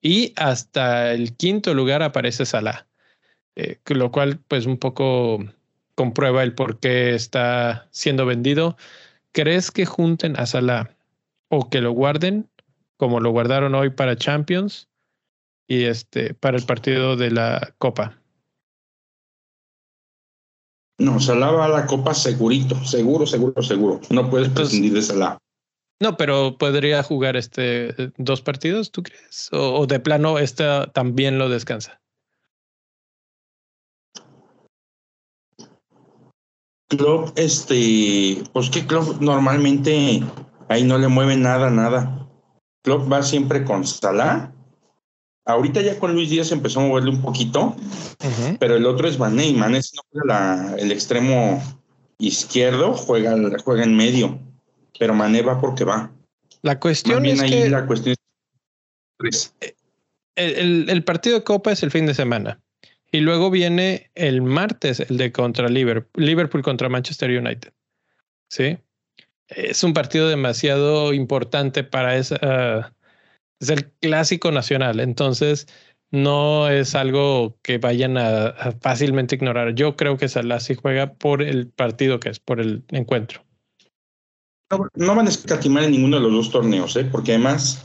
[0.00, 2.86] y hasta el quinto lugar aparece Salah,
[3.56, 5.38] eh, lo cual pues un poco
[5.94, 8.76] comprueba el por qué está siendo vendido.
[9.32, 10.90] ¿Crees que junten a Salah
[11.48, 12.48] o que lo guarden
[12.96, 14.88] como lo guardaron hoy para Champions
[15.66, 18.19] y este para el partido de la Copa?
[21.00, 24.00] No, Salah va a la Copa segurito, seguro, seguro, seguro.
[24.10, 25.38] No puedes prescindir de Salah.
[25.98, 29.48] No, pero podría jugar este dos partidos, ¿tú crees?
[29.50, 32.02] O, de plano esta también lo descansa.
[36.88, 40.22] Club, este, pues que Club normalmente
[40.68, 42.28] ahí no le mueve nada, nada.
[42.82, 44.52] Club va siempre con Salah
[45.46, 47.76] Ahorita ya con Luis Díaz empezó a moverle un poquito,
[48.58, 51.62] pero el otro es y Mané no juega el extremo
[52.18, 54.38] izquierdo, juega, juega en medio,
[54.98, 56.12] pero Mané va porque va.
[56.62, 58.14] La cuestión es ahí que la cuestión
[59.20, 59.54] es...
[60.36, 62.60] El, el, partido de Copa es el fin de semana
[63.12, 67.72] y luego viene el martes el de contra Liverpool, Liverpool contra Manchester United.
[68.48, 68.78] ¿Sí?
[69.48, 72.94] Es un partido demasiado importante para esa
[73.60, 75.66] es el clásico nacional, entonces
[76.10, 79.74] no es algo que vayan a, fácilmente ignorar.
[79.74, 83.42] Yo creo que Salah sí juega por el partido que es, por el encuentro.
[84.94, 87.04] No, van a escatimar en ninguno de los dos torneos, ¿eh?
[87.04, 87.84] porque además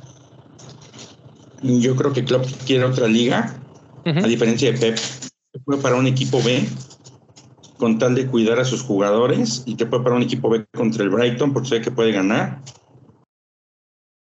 [1.61, 3.59] yo creo que Klopp quiere otra liga,
[4.05, 4.99] a diferencia de Pep,
[5.63, 6.63] puede para un equipo B
[7.77, 11.03] con tal de cuidar a sus jugadores y que puede para un equipo B contra
[11.03, 12.61] el Brighton porque sabe que puede ganar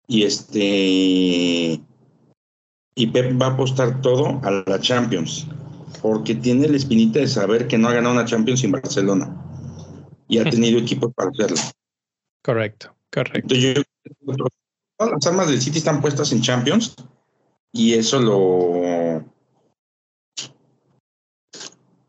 [0.07, 1.80] y este
[2.96, 5.46] y Pep va a apostar todo a la Champions
[6.02, 9.34] porque tiene la espinita de saber que no ha ganado una Champions sin Barcelona
[10.28, 11.57] y ha tenido equipos para hacerlo.
[12.42, 13.55] Correcto, correcto.
[14.96, 16.94] todas las armas del City están puestas en Champions
[17.72, 19.24] y eso lo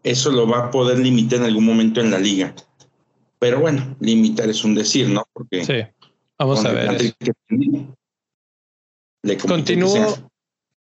[0.03, 2.53] eso lo va a poder limitar en algún momento en la liga.
[3.39, 5.23] Pero bueno, limitar es un decir, ¿no?
[5.33, 5.94] Porque sí.
[6.37, 7.13] Vamos a ver.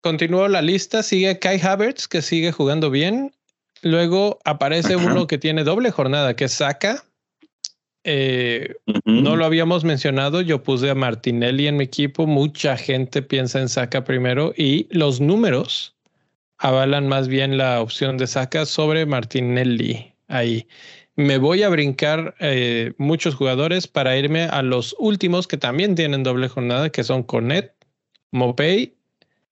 [0.03, 1.03] Continúo, la lista.
[1.03, 3.33] Sigue Kai Havertz, que sigue jugando bien.
[3.83, 7.05] Luego aparece uno que tiene doble jornada, que es Saka.
[8.05, 8.75] Eh,
[9.07, 10.43] no lo habíamos mencionado.
[10.43, 12.27] Yo puse a Martinelli en mi equipo.
[12.27, 15.95] Mucha gente piensa en Saka primero y los números
[16.59, 20.67] avalan más bien la opción de Saka sobre Martinelli ahí.
[21.17, 26.25] Me voy a brincar eh, muchos jugadores para irme a los últimos que también tienen
[26.25, 27.73] doble jornada, que son Cornet,
[28.33, 28.97] Mopey,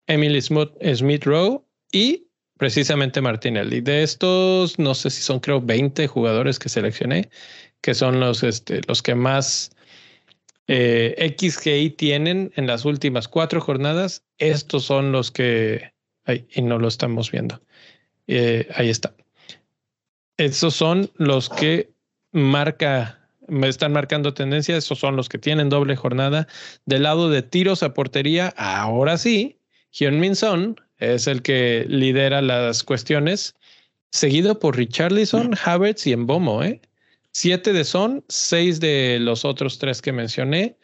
[0.08, 2.26] Emily Smith, Rowe y
[2.58, 3.80] precisamente Martinelli.
[3.80, 7.30] De estos, no sé si son creo 20 jugadores que seleccioné,
[7.80, 9.70] que son los, este, los que más
[10.66, 14.24] eh, XGI tienen en las últimas cuatro jornadas.
[14.38, 15.92] Estos son los que...
[16.24, 17.60] Ay, y no lo estamos viendo.
[18.26, 19.14] Eh, ahí está.
[20.42, 21.92] Esos son los que
[22.32, 26.48] marca, me están marcando tendencia, esos son los que tienen doble jornada.
[26.84, 29.60] Del lado de tiros a portería, ahora sí,
[29.92, 33.54] Hyun Min Son es el que lidera las cuestiones,
[34.10, 36.80] seguido por Richarlison, Havertz y Embomo, ¿eh?
[37.30, 40.76] Siete de Son, seis de los otros tres que mencioné.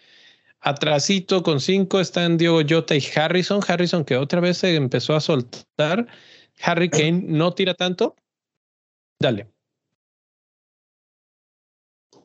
[0.61, 3.61] Atrasito con cinco están Diego Jota y Harrison.
[3.67, 6.07] Harrison que otra vez se empezó a soltar.
[6.63, 8.15] Harry Kane no tira tanto.
[9.21, 9.51] Dale.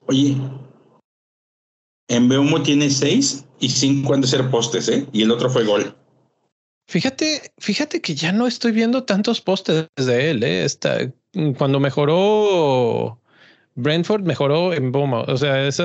[0.07, 0.37] Oye,
[2.07, 5.07] en Beumo tiene seis y cinco han de ser postes, ¿eh?
[5.11, 5.95] Y el otro fue gol.
[6.87, 10.65] Fíjate, fíjate que ya no estoy viendo tantos postes de él, ¿eh?
[10.65, 11.11] Está,
[11.57, 13.21] cuando mejoró
[13.75, 15.21] Brentford, mejoró en Boma.
[15.21, 15.81] O sea, es,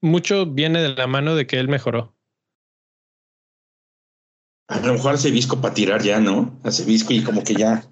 [0.00, 2.14] mucho viene de la mano de que él mejoró.
[4.68, 6.58] A lo mejor hace visco para tirar ya, ¿no?
[6.62, 7.84] Hace visco y como que ya.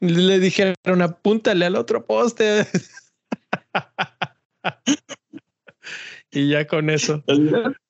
[0.00, 2.66] Le dijeron, apúntale al otro poste.
[6.30, 7.22] y ya con eso.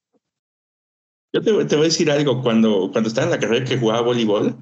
[1.32, 2.42] Yo te, voy a decir algo.
[2.42, 4.56] Cuando, cuando estaba en la carrera que jugaba voleibol,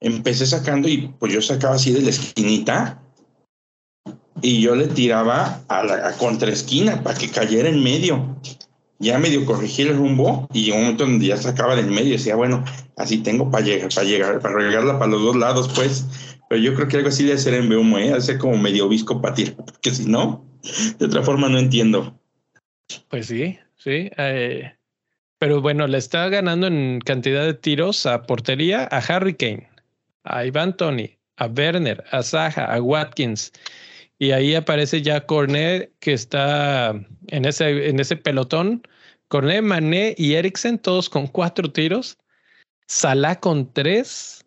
[0.00, 3.00] empecé sacando y pues yo sacaba así de la esquinita
[4.42, 8.40] y yo le tiraba a la contra esquina para que cayera en medio.
[9.00, 12.64] Ya medio corregí el rumbo y un momento donde ya sacaba del medio decía, bueno,
[12.96, 16.06] así tengo para llegar, para llegar, para regarla para los dos lados, pues.
[16.48, 18.12] Pero yo creo que algo así debe ser en BUM, ¿eh?
[18.12, 20.44] hacer como medio visco para tirar, porque si no,
[20.98, 22.18] de otra forma no entiendo.
[23.08, 24.10] Pues sí, sí.
[24.16, 24.72] Eh,
[25.38, 29.68] pero bueno, le está ganando en cantidad de tiros a portería a Harry Kane,
[30.24, 33.52] a Ivan Tony, a Werner, a Zaha, a Watkins.
[34.18, 36.90] Y ahí aparece ya Cornet, que está
[37.28, 38.82] en ese, en ese pelotón.
[39.28, 42.18] Cornet, Mané y Eriksen, todos con cuatro tiros.
[42.86, 44.44] Salah con tres.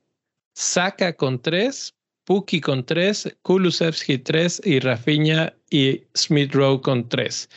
[0.55, 1.93] Saka con tres.
[2.25, 3.33] Puki con tres.
[3.43, 4.61] Kulusevski tres.
[4.65, 7.49] Y Rafinha y Smith Rowe con tres.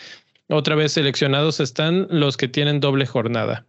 [0.49, 3.67] Otra vez seleccionados están los que tienen doble jornada.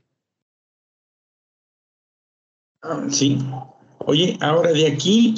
[2.83, 3.39] Ah, sí.
[3.99, 5.35] Oye, ahora de aquí,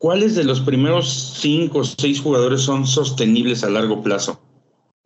[0.00, 4.40] ¿cuáles de los primeros cinco o seis jugadores son sostenibles a largo plazo?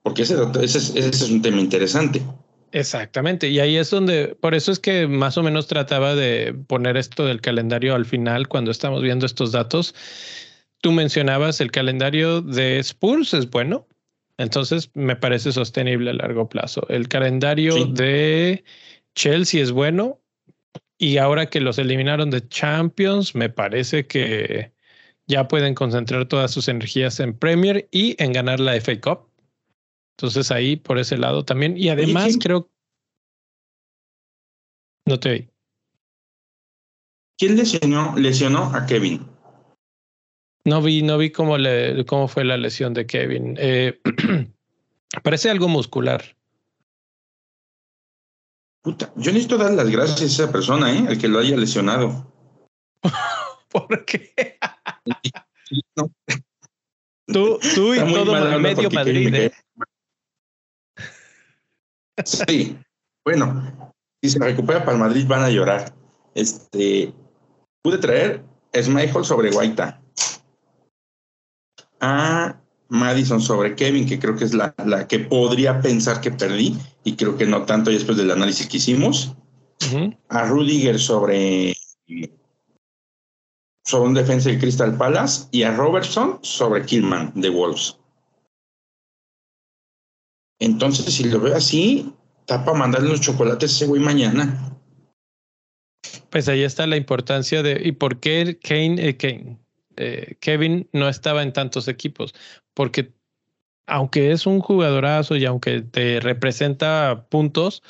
[0.03, 2.22] Porque ese, ese, es un tema interesante.
[2.70, 6.97] Exactamente, y ahí es donde, por eso es que más o menos trataba de poner
[6.97, 9.95] esto del calendario al final cuando estamos viendo estos datos.
[10.80, 13.88] Tú mencionabas el calendario de Spurs, es bueno,
[14.38, 16.86] entonces me parece sostenible a largo plazo.
[16.88, 18.64] El calendario de
[19.14, 20.20] Chelsea es bueno
[20.99, 24.74] y ahora que los eliminaron de Champions, me parece que
[25.27, 29.31] ya pueden concentrar todas sus energías en Premier y en ganar la FA Cup.
[30.16, 31.77] Entonces ahí por ese lado también.
[31.77, 32.70] Y además creo...
[35.07, 35.51] No te oí.
[37.37, 39.27] ¿Quién lesionó, lesionó a Kevin?
[40.64, 43.57] No vi, no vi cómo, le, cómo fue la lesión de Kevin.
[43.59, 44.01] Eh,
[45.22, 46.37] parece algo muscular.
[48.83, 51.05] Puta, yo necesito dar las gracias a esa persona, ¿eh?
[51.09, 52.33] Al que lo haya lesionado.
[53.75, 54.35] ¿Por qué?
[57.27, 59.53] Tú, tú y todo el medio Madrid, ¿eh?
[62.22, 62.79] Sí,
[63.25, 65.95] bueno, si se recupera para el Madrid van a llorar.
[66.35, 67.14] Este,
[67.83, 68.45] pude traer
[68.75, 70.03] Smile sobre Guaita
[72.01, 76.77] a Madison sobre Kevin, que creo que es la, la, que podría pensar que perdí,
[77.03, 79.35] y creo que no tanto después del análisis que hicimos.
[80.29, 81.75] A Rudiger sobre,
[83.85, 87.99] sobre un defensa de Crystal Palace y a Robertson sobre Killman de Wolves.
[90.59, 94.78] Entonces, si lo veo así, está para mandarle los chocolates ese güey mañana.
[96.31, 97.81] Pues ahí está la importancia de.
[97.85, 99.56] ¿Y por qué Kane, eh,
[99.97, 102.35] eh, Kevin no estaba en tantos equipos,
[102.73, 103.12] porque
[103.86, 107.82] aunque es un jugadorazo y aunque te representa puntos,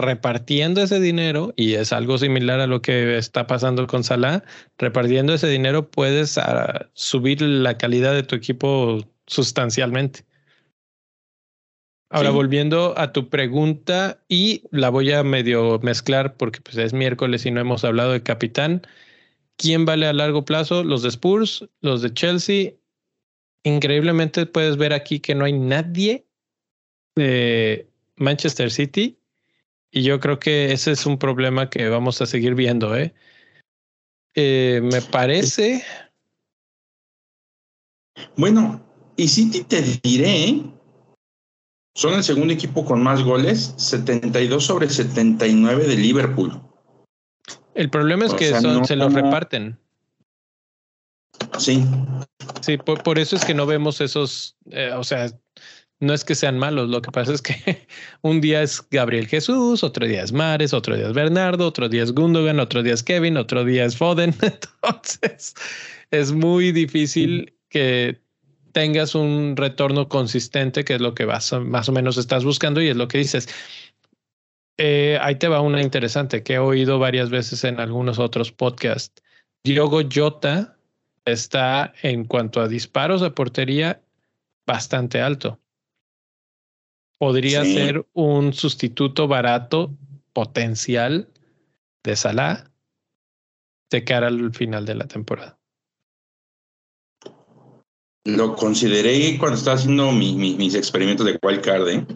[0.00, 4.42] repartiendo ese dinero, y es algo similar a lo que está pasando con Salah,
[4.78, 10.24] repartiendo ese dinero puedes ah, subir la calidad de tu equipo sustancialmente.
[12.12, 17.46] Ahora, volviendo a tu pregunta, y la voy a medio mezclar porque pues, es miércoles
[17.46, 18.82] y no hemos hablado de capitán.
[19.56, 20.82] ¿Quién vale a largo plazo?
[20.82, 22.72] Los de Spurs, los de Chelsea.
[23.62, 26.26] Increíblemente puedes ver aquí que no hay nadie
[27.14, 29.19] de Manchester City.
[29.90, 32.96] Y yo creo que ese es un problema que vamos a seguir viendo.
[32.96, 33.14] ¿eh?
[34.34, 35.84] eh me parece.
[38.36, 38.84] Bueno,
[39.16, 40.62] y City te diré, ¿eh?
[41.94, 46.62] son el segundo equipo con más goles, 72 sobre 79 de Liverpool.
[47.74, 48.54] El problema es que
[48.84, 49.78] se los reparten.
[51.58, 51.84] Sí.
[52.60, 55.30] Sí, por, eso es que no vemos esos, eh, o sea,
[56.00, 57.54] no es que sean malos, lo que pasa es que
[58.22, 62.02] un día es Gabriel Jesús, otro día es Mares, otro día es Bernardo, otro día
[62.02, 64.34] es Gundogan, otro día es Kevin, otro día es Foden.
[64.42, 65.54] Entonces
[66.10, 68.18] es muy difícil que
[68.72, 72.88] tengas un retorno consistente, que es lo que vas, más o menos estás buscando y
[72.88, 73.48] es lo que dices.
[74.78, 79.22] Eh, ahí te va una interesante que he oído varias veces en algunos otros podcasts.
[79.62, 80.78] Diogo Jota
[81.26, 84.00] está en cuanto a disparos de portería
[84.66, 85.60] bastante alto
[87.20, 89.94] podría ser un sustituto barato
[90.32, 91.28] potencial
[92.02, 92.70] de Salah
[93.90, 95.58] de cara al final de la temporada.
[98.24, 101.88] Lo consideré cuando estaba haciendo mis experimentos de wildcard.
[101.88, 102.06] ¿eh?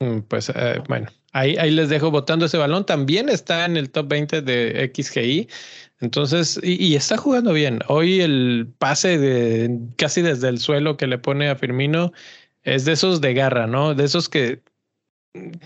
[0.00, 2.84] Mm, pues eh, bueno, ahí, ahí les dejo votando ese balón.
[2.84, 5.48] También está en el top 20 de XGI.
[6.00, 7.78] Entonces, y, y, está jugando bien.
[7.88, 12.12] Hoy el pase de casi desde el suelo que le pone a Firmino
[12.62, 13.94] es de esos de garra, ¿no?
[13.94, 14.62] De esos que,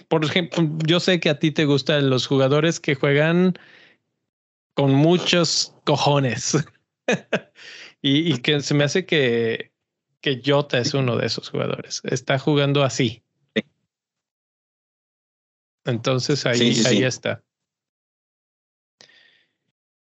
[0.09, 3.55] por ejemplo, yo sé que a ti te gustan los jugadores que juegan
[4.75, 6.57] con muchos cojones.
[8.03, 9.73] y, que se me hace que,
[10.21, 12.03] que Jota es uno de esos jugadores.
[12.05, 13.23] Está jugando así.
[15.85, 17.43] Entonces ahí, ahí está.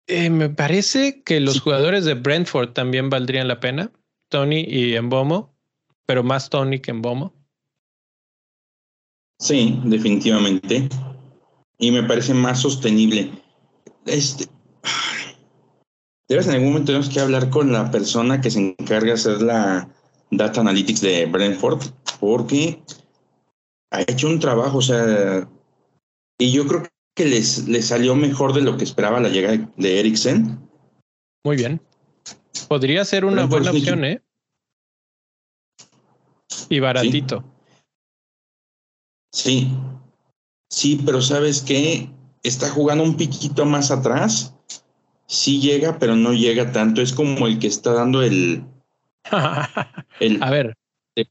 [0.06, 3.90] Eh, me parece que los jugadores de Brentford también valdrían la pena.
[4.28, 5.53] Tony y Embomo
[6.06, 7.32] pero más Tony que en Bomo.
[9.38, 10.88] Sí, definitivamente.
[11.78, 13.30] Y me parece más sostenible.
[14.06, 14.46] Este,
[16.28, 19.42] debes en algún momento tenemos que hablar con la persona que se encarga de hacer
[19.42, 19.88] la
[20.30, 21.82] data analytics de Brentford,
[22.20, 22.82] porque
[23.90, 25.48] ha hecho un trabajo, o sea,
[26.38, 30.00] y yo creo que les, les salió mejor de lo que esperaba la llegada de
[30.00, 30.58] Eriksen.
[31.44, 31.80] Muy bien.
[32.68, 34.23] Podría ser una buena opción, ¿eh?
[36.68, 37.44] Y baratito.
[39.32, 39.72] Sí.
[40.68, 41.00] sí.
[41.04, 42.10] pero ¿sabes qué?
[42.42, 44.54] Está jugando un piquito más atrás.
[45.26, 47.00] Sí llega, pero no llega tanto.
[47.00, 48.64] Es como el que está dando el.
[50.20, 50.76] el A ver.
[51.16, 51.26] El,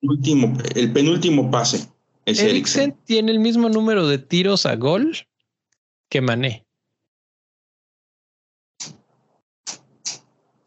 [0.00, 1.88] penúltimo, el penúltimo pase.
[2.24, 5.16] Es Eriksen tiene el mismo número de tiros a gol
[6.10, 6.66] que Mané.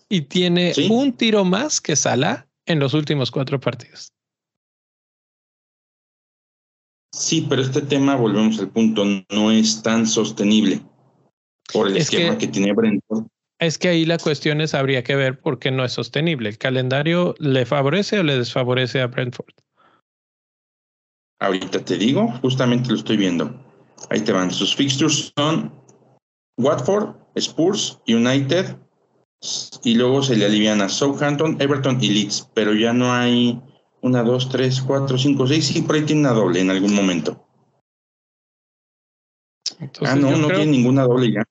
[0.09, 4.11] Y tiene un tiro más que Salah en los últimos cuatro partidos.
[7.13, 10.81] Sí, pero este tema, volvemos al punto, no es tan sostenible
[11.73, 13.25] por el esquema que, tiene Brentford.
[13.59, 16.49] Es que ahí la cuestión es, habría que ver por qué no es sostenible.
[16.49, 19.53] ¿El calendario le favorece o le desfavorece a Brentford?
[21.39, 23.53] Ahorita te digo, justamente lo estoy viendo.
[24.09, 24.51] Ahí te van.
[24.51, 25.71] Sus fixtures son
[26.57, 28.77] Watford, Spurs, United,
[29.83, 33.59] y luego se le alivian a Southampton, Everton y Leeds, pero ya no hay
[34.01, 37.43] una, dos, tres, cuatro, cinco, seis, sí, por ahí tiene una doble en algún momento.
[40.01, 41.43] ah, no, no tiene ninguna doble ya.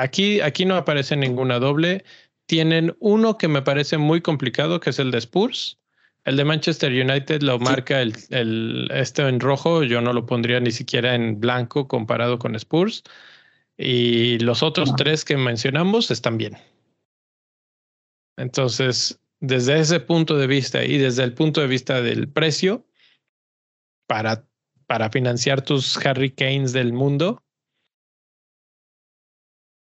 [0.00, 2.04] Aquí, aquí no aparece ninguna doble.
[2.46, 5.78] Tienen uno que me parece muy complicado, que es el de Spurs.
[6.24, 9.82] El de Manchester United lo marca el, el, este en rojo.
[9.82, 13.02] Yo no lo pondría ni siquiera en blanco comparado con Spurs.
[13.76, 16.56] Y los otros tres que mencionamos están bien.
[18.36, 22.86] Entonces, desde ese punto de vista y desde el punto de vista del precio,
[24.06, 24.44] para,
[24.86, 27.42] para financiar tus Harry Canes del mundo,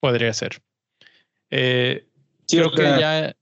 [0.00, 0.62] podría ser.
[1.50, 2.06] Eh,
[2.48, 3.36] creo que ya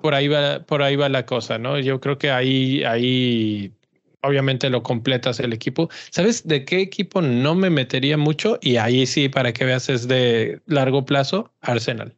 [0.00, 1.78] por ahí va, por ahí va la cosa, ¿no?
[1.78, 3.72] Yo creo que ahí, ahí
[4.20, 5.88] obviamente lo completas el equipo.
[6.10, 8.58] ¿Sabes de qué equipo no me metería mucho?
[8.60, 12.14] Y ahí sí, para que veas, es de largo plazo, Arsenal.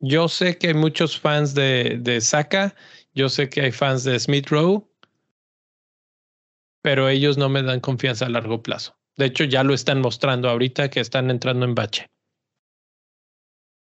[0.00, 2.74] Yo sé que hay muchos fans de, de Saka,
[3.14, 4.88] yo sé que hay fans de Smith Rowe,
[6.82, 8.96] pero ellos no me dan confianza a largo plazo.
[9.16, 12.06] De hecho, ya lo están mostrando ahorita que están entrando en bache.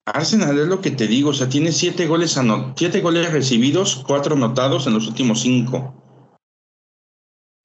[0.07, 2.37] Arsenal es lo que te digo, o sea, tiene siete goles,
[2.75, 5.95] siete goles recibidos, cuatro anotados en los últimos cinco.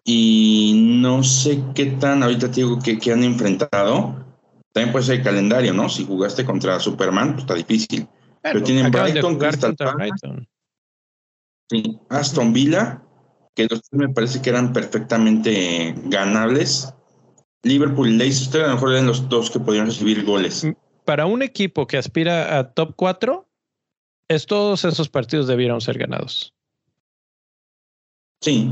[0.03, 4.23] Y no sé qué tan, ahorita te digo que, que han enfrentado.
[4.71, 5.89] También puede ser el calendario, ¿no?
[5.89, 8.07] Si jugaste contra Superman, pues está difícil.
[8.51, 10.47] Pero tienen Brighton, Crystal Palace,
[12.09, 13.01] Aston Villa,
[13.55, 16.93] que los me parece que eran perfectamente ganables.
[17.63, 20.63] Liverpool y Leicester a lo mejor eran los dos que podían recibir goles.
[20.63, 20.73] Mm,
[21.05, 23.49] para un equipo que aspira a top 4,
[24.27, 26.53] es, todos esos partidos debieron ser ganados.
[28.41, 28.71] Sí,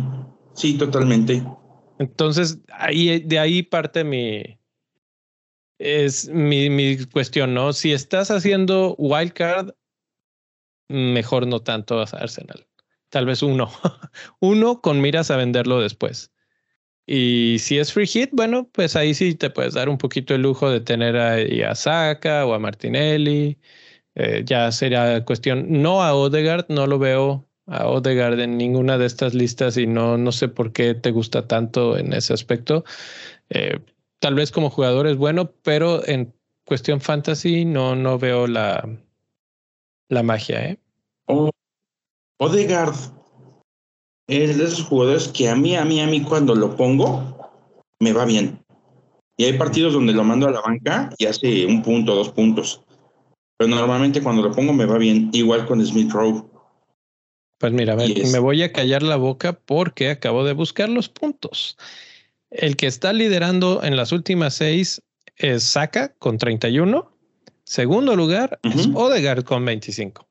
[0.54, 1.44] sí, totalmente.
[1.98, 4.60] Entonces, ahí, de ahí parte mi,
[5.80, 7.74] es mi, mi cuestión, ¿no?
[7.74, 9.72] Si estás haciendo wildcard,
[10.90, 12.68] mejor no tanto a Arsenal.
[13.10, 13.70] Tal vez uno.
[14.40, 16.32] uno con miras a venderlo después.
[17.06, 20.42] Y si es free hit, bueno, pues ahí sí te puedes dar un poquito el
[20.42, 21.36] lujo de tener a,
[21.70, 23.60] a Saka o a Martinelli.
[24.16, 29.06] Eh, ya sería cuestión, no a Odegaard, no lo veo a Odegaard en ninguna de
[29.06, 32.86] estas listas y no, no sé por qué te gusta tanto en ese aspecto.
[33.50, 33.80] Eh,
[34.24, 36.34] tal vez como jugador es bueno, pero en
[36.66, 38.88] cuestión fantasy no, no veo la,
[40.08, 40.66] la magia.
[40.66, 40.80] ¿eh?
[42.38, 42.96] Odegaard
[44.30, 47.52] es de esos jugadores que a mí, a mí, a mí cuando lo pongo,
[48.00, 48.64] me va bien.
[49.36, 52.82] Y hay partidos donde lo mando a la banca y hace un punto, dos puntos.
[53.58, 56.46] Pero normalmente cuando lo pongo me va bien, igual con Smith Rowe.
[57.58, 61.78] Pues mira, me voy a callar la boca porque acabo de buscar los puntos.
[62.54, 65.02] El que está liderando en las últimas seis
[65.38, 67.12] es Saka con 31.
[67.66, 70.28] Segundo lugar es Odegaard con 25.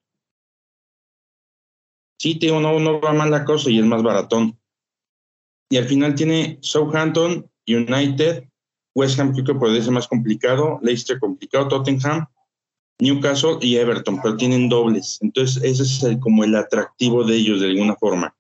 [2.21, 4.57] Sí, tío, no, no va mal la cosa y es más baratón.
[5.69, 8.45] Y al final tiene Southampton, United,
[8.95, 12.27] West Ham creo que puede ser más complicado, Leicester complicado, Tottenham,
[13.01, 15.19] Newcastle y Everton, pero tienen dobles.
[15.23, 18.37] Entonces ese es como el atractivo de ellos de alguna forma.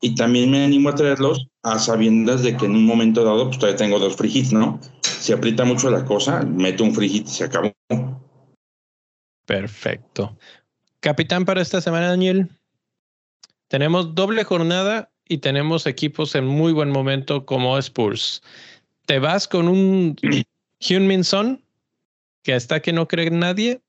[0.00, 3.58] Y también me animo a traerlos a sabiendas de que en un momento dado pues
[3.58, 4.80] todavía tengo dos free ¿no?
[5.02, 7.72] Si aprieta mucho la cosa, meto un free hit y se acabó.
[9.44, 10.38] Perfecto.
[11.00, 12.48] Capitán para esta semana, Daniel.
[13.68, 18.42] Tenemos doble jornada y tenemos equipos en muy buen momento como Spurs.
[19.06, 20.16] ¿Te vas con un
[20.80, 21.64] Hyun Son
[22.42, 23.82] que hasta que no cree nadie,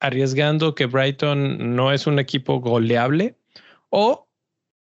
[0.00, 3.36] arriesgando que Brighton no es un equipo goleable?
[3.90, 4.28] ¿O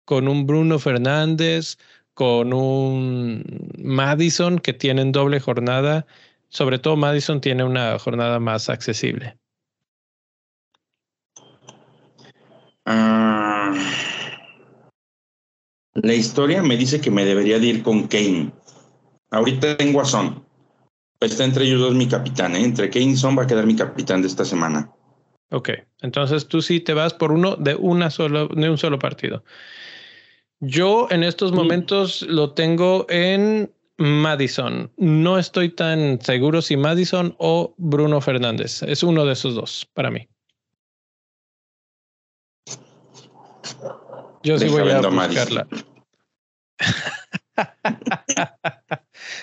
[0.06, 1.78] con un Bruno Fernández,
[2.14, 3.44] con un
[3.78, 6.06] Madison que tienen doble jornada?
[6.50, 9.38] Sobre todo Madison tiene una jornada más accesible.
[12.86, 13.74] Ah,
[15.96, 18.52] la historia me dice que me debería de ir con Kane.
[19.32, 20.46] Ahorita tengo a Son.
[21.20, 22.56] Está entre ellos dos mi capitán.
[22.56, 22.64] ¿eh?
[22.64, 24.92] Entre Kane y Son va a quedar mi capitán de esta semana.
[25.52, 25.70] Ok,
[26.02, 29.44] entonces tú sí te vas por uno de, una solo, de un solo partido.
[30.68, 34.92] Yo en estos momentos lo tengo en Madison.
[34.98, 38.82] No estoy tan seguro si Madison o Bruno Fernández.
[38.82, 40.28] Es uno de esos dos para mí.
[44.44, 45.68] Yo sí voy a buscarla.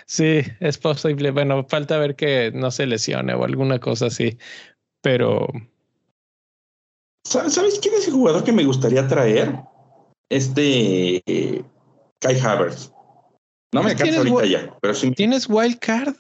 [0.07, 1.31] sí, es posible.
[1.31, 4.39] Bueno, falta ver que no se lesione o alguna cosa así,
[5.01, 5.47] pero.
[7.25, 9.72] ¿Sabes quién es el jugador que me gustaría traer?
[10.33, 11.23] Este
[12.21, 12.91] Kai Havertz.
[13.75, 15.11] No me alcanza ahorita ya, pero sí.
[15.13, 16.15] ¿Tienes wild card?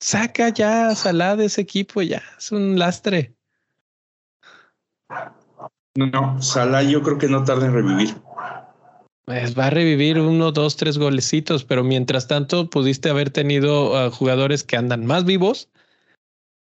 [0.00, 2.22] Saca ya a Salah de ese equipo, ya.
[2.38, 3.34] Es un lastre.
[5.96, 8.14] No, Salah yo creo que no tarda en revivir.
[9.26, 14.64] Pues va a revivir uno, dos, tres golecitos, pero mientras tanto pudiste haber tenido jugadores
[14.64, 15.68] que andan más vivos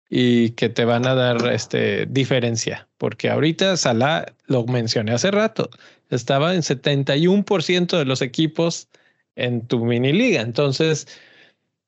[0.09, 5.69] y que te van a dar este diferencia, porque ahorita Salah lo mencioné hace rato,
[6.15, 8.89] estaba en 71% de los equipos
[9.37, 11.07] en tu mini liga, entonces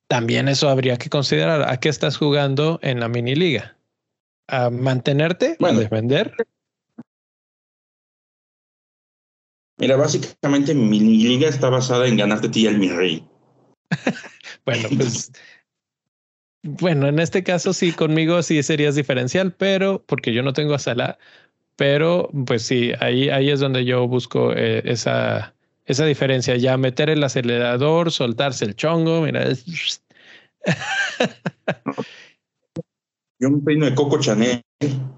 [0.07, 3.77] también eso habría que considerar a qué estás jugando en la mini liga.
[4.47, 6.33] A mantenerte, a defender
[9.77, 13.27] Mira, básicamente mi liga está basada en ganarte ti al mi rey.
[14.65, 15.31] bueno, pues.
[16.63, 20.79] bueno, en este caso sí, conmigo sí serías diferencial, pero porque yo no tengo a
[20.79, 21.19] Salah,
[21.77, 25.53] pero pues sí, ahí, ahí es donde yo busco eh, esa,
[25.85, 26.57] esa diferencia.
[26.57, 29.47] Ya meter el acelerador, soltarse el chongo, mira.
[33.39, 34.61] yo un peino de Coco Chanel.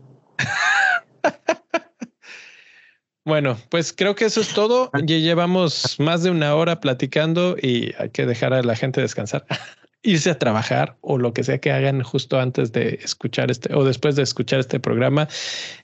[3.25, 4.89] Bueno, pues creo que eso es todo.
[5.03, 9.45] Ya llevamos más de una hora platicando y hay que dejar a la gente descansar,
[10.01, 13.83] irse a trabajar o lo que sea que hagan justo antes de escuchar este o
[13.83, 15.27] después de escuchar este programa.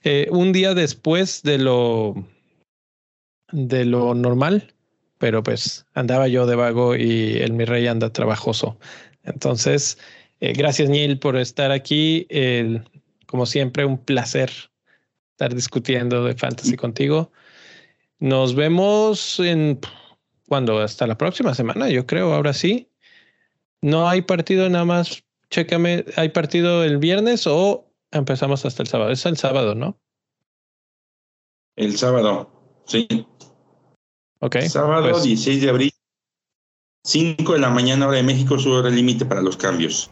[0.04, 2.14] Eh, un día después de lo
[3.52, 4.74] de lo normal,
[5.18, 8.78] pero pues andaba yo de vago y el mi rey anda trabajoso.
[9.24, 9.98] Entonces,
[10.40, 12.26] eh, gracias Neil por estar aquí.
[13.26, 14.50] como siempre, un placer
[15.36, 17.30] estar discutiendo de fantasy contigo.
[18.18, 19.78] Nos vemos en
[20.48, 22.88] cuando hasta la próxima semana, yo creo, ahora sí.
[23.82, 25.24] No hay partido nada más.
[25.50, 29.10] Chécame, ¿hay partido el viernes o empezamos hasta el sábado?
[29.10, 29.98] Es el sábado, ¿no?
[31.76, 32.50] El sábado,
[32.86, 33.06] sí.
[34.40, 34.56] Ok.
[34.62, 35.92] Sábado 16 pues de abril,
[37.04, 40.10] 5 de la mañana hora de México, su hora límite para los cambios.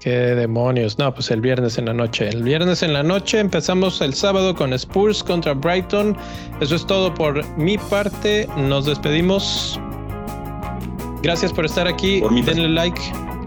[0.00, 0.98] Qué demonios.
[0.98, 2.28] No, pues el viernes en la noche.
[2.28, 6.16] El viernes en la noche empezamos el sábado con Spurs contra Brighton.
[6.60, 8.48] Eso es todo por mi parte.
[8.56, 9.78] Nos despedimos.
[11.22, 12.22] Gracias por estar aquí.
[12.44, 13.00] Denle like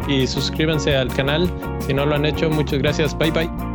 [0.08, 1.52] y suscríbanse al canal.
[1.86, 3.18] Si no lo han hecho, muchas gracias.
[3.18, 3.73] Bye bye.